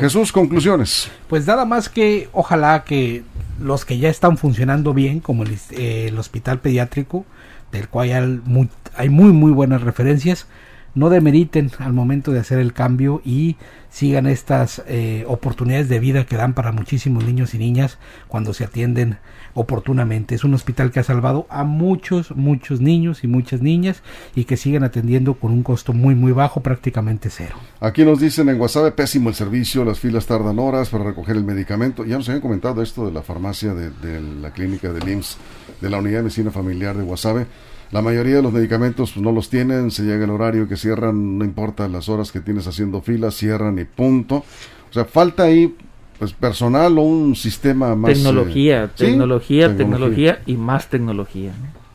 Jesús, 0.00 0.30
conclusiones. 0.30 1.10
Pues 1.26 1.46
nada 1.46 1.64
más 1.64 1.88
que 1.88 2.28
ojalá 2.34 2.84
que 2.84 3.24
los 3.60 3.84
que 3.84 3.98
ya 3.98 4.08
están 4.08 4.36
funcionando 4.38 4.94
bien, 4.94 5.20
como 5.20 5.42
el, 5.42 5.56
eh, 5.70 6.12
hospital 6.18 6.60
pediátrico, 6.60 7.24
del 7.70 7.88
cual 7.88 8.10
hay 8.12 8.40
muy, 8.44 8.68
hay 8.94 9.08
muy 9.08 9.32
muy 9.32 9.52
buenas 9.52 9.82
referencias, 9.82 10.46
no 10.94 11.10
demeriten 11.10 11.70
al 11.78 11.92
momento 11.92 12.32
de 12.32 12.40
hacer 12.40 12.58
el 12.58 12.72
cambio 12.72 13.22
y 13.24 13.56
sigan 13.90 14.26
estas 14.26 14.82
eh, 14.86 15.24
oportunidades 15.28 15.88
de 15.88 15.98
vida 15.98 16.24
que 16.24 16.36
dan 16.36 16.54
para 16.54 16.72
muchísimos 16.72 17.24
niños 17.24 17.54
y 17.54 17.58
niñas 17.58 17.98
cuando 18.28 18.54
se 18.54 18.64
atienden 18.64 19.18
oportunamente. 19.54 20.34
Es 20.34 20.44
un 20.44 20.54
hospital 20.54 20.90
que 20.90 21.00
ha 21.00 21.02
salvado 21.04 21.46
a 21.50 21.64
muchos, 21.64 22.34
muchos 22.34 22.80
niños 22.80 23.22
y 23.24 23.26
muchas 23.26 23.60
niñas 23.60 24.02
y 24.34 24.44
que 24.44 24.56
siguen 24.56 24.82
atendiendo 24.84 25.34
con 25.34 25.52
un 25.52 25.62
costo 25.62 25.92
muy, 25.92 26.14
muy 26.14 26.32
bajo, 26.32 26.60
prácticamente 26.60 27.28
cero. 27.30 27.56
Aquí 27.80 28.04
nos 28.04 28.20
dicen 28.20 28.48
en 28.48 28.60
WhatsApp, 28.60 28.94
pésimo 28.94 29.28
el 29.28 29.34
servicio, 29.34 29.84
las 29.84 29.98
filas 29.98 30.26
tardan 30.26 30.58
horas 30.58 30.88
para 30.88 31.04
recoger 31.04 31.36
el 31.36 31.44
medicamento. 31.44 32.04
Ya 32.04 32.16
nos 32.16 32.28
habían 32.28 32.42
comentado 32.42 32.82
esto 32.82 33.06
de 33.06 33.12
la 33.12 33.22
farmacia 33.22 33.74
de, 33.74 34.20
la 34.20 34.52
clínica 34.52 34.92
de 34.92 35.12
IMSS, 35.12 35.36
de 35.80 35.90
la 35.90 35.98
unidad 35.98 36.18
de 36.18 36.22
medicina 36.22 36.50
familiar 36.50 36.96
de 36.96 37.04
Guasave. 37.04 37.46
La 37.92 38.00
mayoría 38.00 38.36
de 38.36 38.42
los 38.42 38.52
medicamentos 38.54 39.12
pues, 39.12 39.22
no 39.22 39.32
los 39.32 39.50
tienen, 39.50 39.90
se 39.90 40.02
llega 40.02 40.24
el 40.24 40.30
horario 40.30 40.66
que 40.66 40.76
cierran, 40.76 41.36
no 41.36 41.44
importa 41.44 41.86
las 41.88 42.08
horas 42.08 42.32
que 42.32 42.40
tienes 42.40 42.66
haciendo 42.66 43.02
filas, 43.02 43.34
cierran 43.34 43.78
y 43.78 43.84
punto. 43.84 44.36
O 44.36 44.92
sea, 44.92 45.04
falta 45.04 45.42
ahí 45.42 45.76
pues 46.18 46.32
personal 46.32 46.96
o 46.98 47.02
un 47.02 47.36
sistema 47.36 47.94
más... 47.94 48.14
Tecnología, 48.14 48.88
tecnología, 48.96 49.76
tecnología, 49.76 50.40
y 50.46 50.56
más 50.56 50.88
tecnología. 50.88 51.52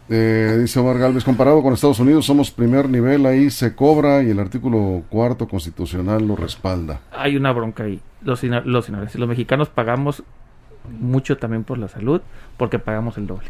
Eh, 0.10 0.60
dice 0.62 0.80
Omar 0.80 1.00
Galvez, 1.00 1.24
comparado 1.24 1.64
con 1.64 1.74
Estados 1.74 2.00
Unidos, 2.00 2.28
somos 2.28 2.52
primer 2.52 2.88
nivel, 2.88 3.26
ahí 3.26 3.50
se 3.50 3.74
cobra 3.74 4.22
y 4.22 4.30
el 4.30 4.40
artículo 4.40 5.02
cuarto 5.10 5.48
constitucional 5.48 6.28
lo 6.28 6.36
respalda. 6.36 7.02
Hay 7.12 7.36
una 7.36 7.52
bronca 7.52 7.86
ahí. 7.86 8.00
Los, 8.22 8.44
los, 8.44 8.90
los 8.90 9.28
mexicanos 9.28 9.70
pagamos 9.70 10.22
mucho 11.00 11.38
también 11.38 11.64
por 11.64 11.80
la 11.80 11.88
salud 11.88 12.22
porque 12.56 12.78
pagamos 12.78 13.18
el 13.18 13.26
doble. 13.26 13.48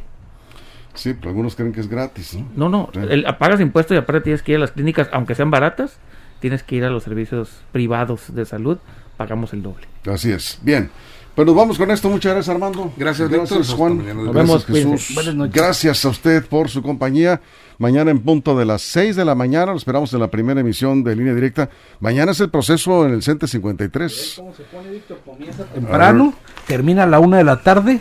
Sí, 0.97 1.13
pero 1.13 1.29
algunos 1.29 1.55
creen 1.55 1.71
que 1.71 1.79
es 1.79 1.87
gratis, 1.87 2.35
¿no? 2.55 2.69
No, 2.69 2.89
no, 2.93 3.37
pagas 3.37 3.61
impuestos 3.61 3.95
y 3.95 3.97
aparte 3.97 4.21
tienes 4.21 4.41
que 4.41 4.53
ir 4.53 4.57
a 4.57 4.61
las 4.61 4.71
clínicas, 4.71 5.09
aunque 5.11 5.35
sean 5.35 5.51
baratas, 5.51 5.99
tienes 6.39 6.63
que 6.63 6.75
ir 6.75 6.83
a 6.83 6.89
los 6.89 7.03
servicios 7.03 7.61
privados 7.71 8.33
de 8.33 8.45
salud, 8.45 8.79
pagamos 9.15 9.53
el 9.53 9.63
doble. 9.63 9.87
Así 10.05 10.31
es. 10.31 10.59
Bien. 10.61 10.89
Pues 11.37 11.45
nos 11.45 11.55
vamos 11.55 11.77
con 11.77 11.91
esto. 11.91 12.09
Muchas 12.09 12.33
gracias, 12.33 12.51
Armando. 12.51 12.91
Gracias, 12.97 13.29
gracias 13.29 13.69
Juan. 13.69 14.03
Nos 14.25 14.33
vemos, 14.33 14.65
Jesús. 14.65 15.15
Gracias 15.53 16.03
a 16.03 16.09
usted 16.09 16.43
por 16.47 16.67
su 16.67 16.81
compañía. 16.81 17.39
Mañana 17.77 18.09
en 18.09 18.21
punto 18.21 18.57
de 18.57 18.65
las 18.65 18.81
6 18.81 19.15
de 19.15 19.23
la 19.23 19.35
mañana, 19.35 19.67
lo 19.67 19.77
esperamos 19.77 20.11
en 20.11 20.19
la 20.19 20.29
primera 20.29 20.61
emisión 20.61 21.03
de 21.03 21.15
Línea 21.15 21.35
Directa. 21.35 21.69
Mañana 21.99 22.31
es 22.31 22.39
el 22.39 22.49
proceso 22.49 23.05
en 23.05 23.13
el 23.13 23.21
CENTE 23.21 23.47
53. 23.47 24.33
¿Cómo 24.37 24.51
se 24.55 24.63
pone, 24.63 24.89
Víctor? 24.89 25.19
Comienza 25.23 25.63
temprano, 25.65 26.33
termina 26.65 27.03
a 27.03 27.05
la 27.05 27.19
una 27.19 27.37
de 27.37 27.43
la 27.43 27.61
tarde. 27.61 27.99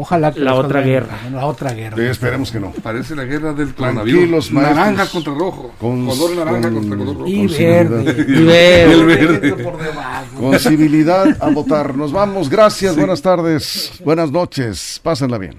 Ojalá 0.00 0.30
que 0.30 0.38
la 0.38 0.54
otra 0.54 0.80
guerra. 0.80 1.18
La 1.32 1.44
otra 1.46 1.72
guerra. 1.72 2.00
esperemos 2.08 2.52
que 2.52 2.60
no. 2.60 2.70
Parece 2.70 3.16
la 3.16 3.24
guerra 3.24 3.52
del 3.52 3.74
coronavirus. 3.74 4.52
Naranja 4.52 5.06
contra 5.06 5.34
rojo. 5.34 5.72
Con, 5.76 6.06
color 6.06 6.36
naranja 6.36 6.70
contra 6.70 6.96
color 6.96 7.14
rojo. 7.16 7.26
Y 7.26 7.48
verde. 7.48 8.24
Y 8.28 8.44
verde. 8.44 9.64
Con 10.38 10.56
civilidad 10.60 11.36
a 11.40 11.50
votar. 11.50 11.96
Nos 11.96 12.12
vamos. 12.12 12.48
Gracias. 12.48 12.94
Buenas 12.94 13.20
tardes. 13.22 13.90
Buenas 14.04 14.30
noches. 14.30 15.00
Pásenla 15.02 15.36
bien. 15.36 15.56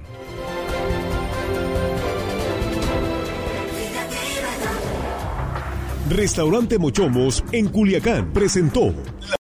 Restaurante 6.10 6.80
Mochomos 6.80 7.44
en 7.52 7.68
Culiacán 7.68 8.32
presentó 8.32 8.96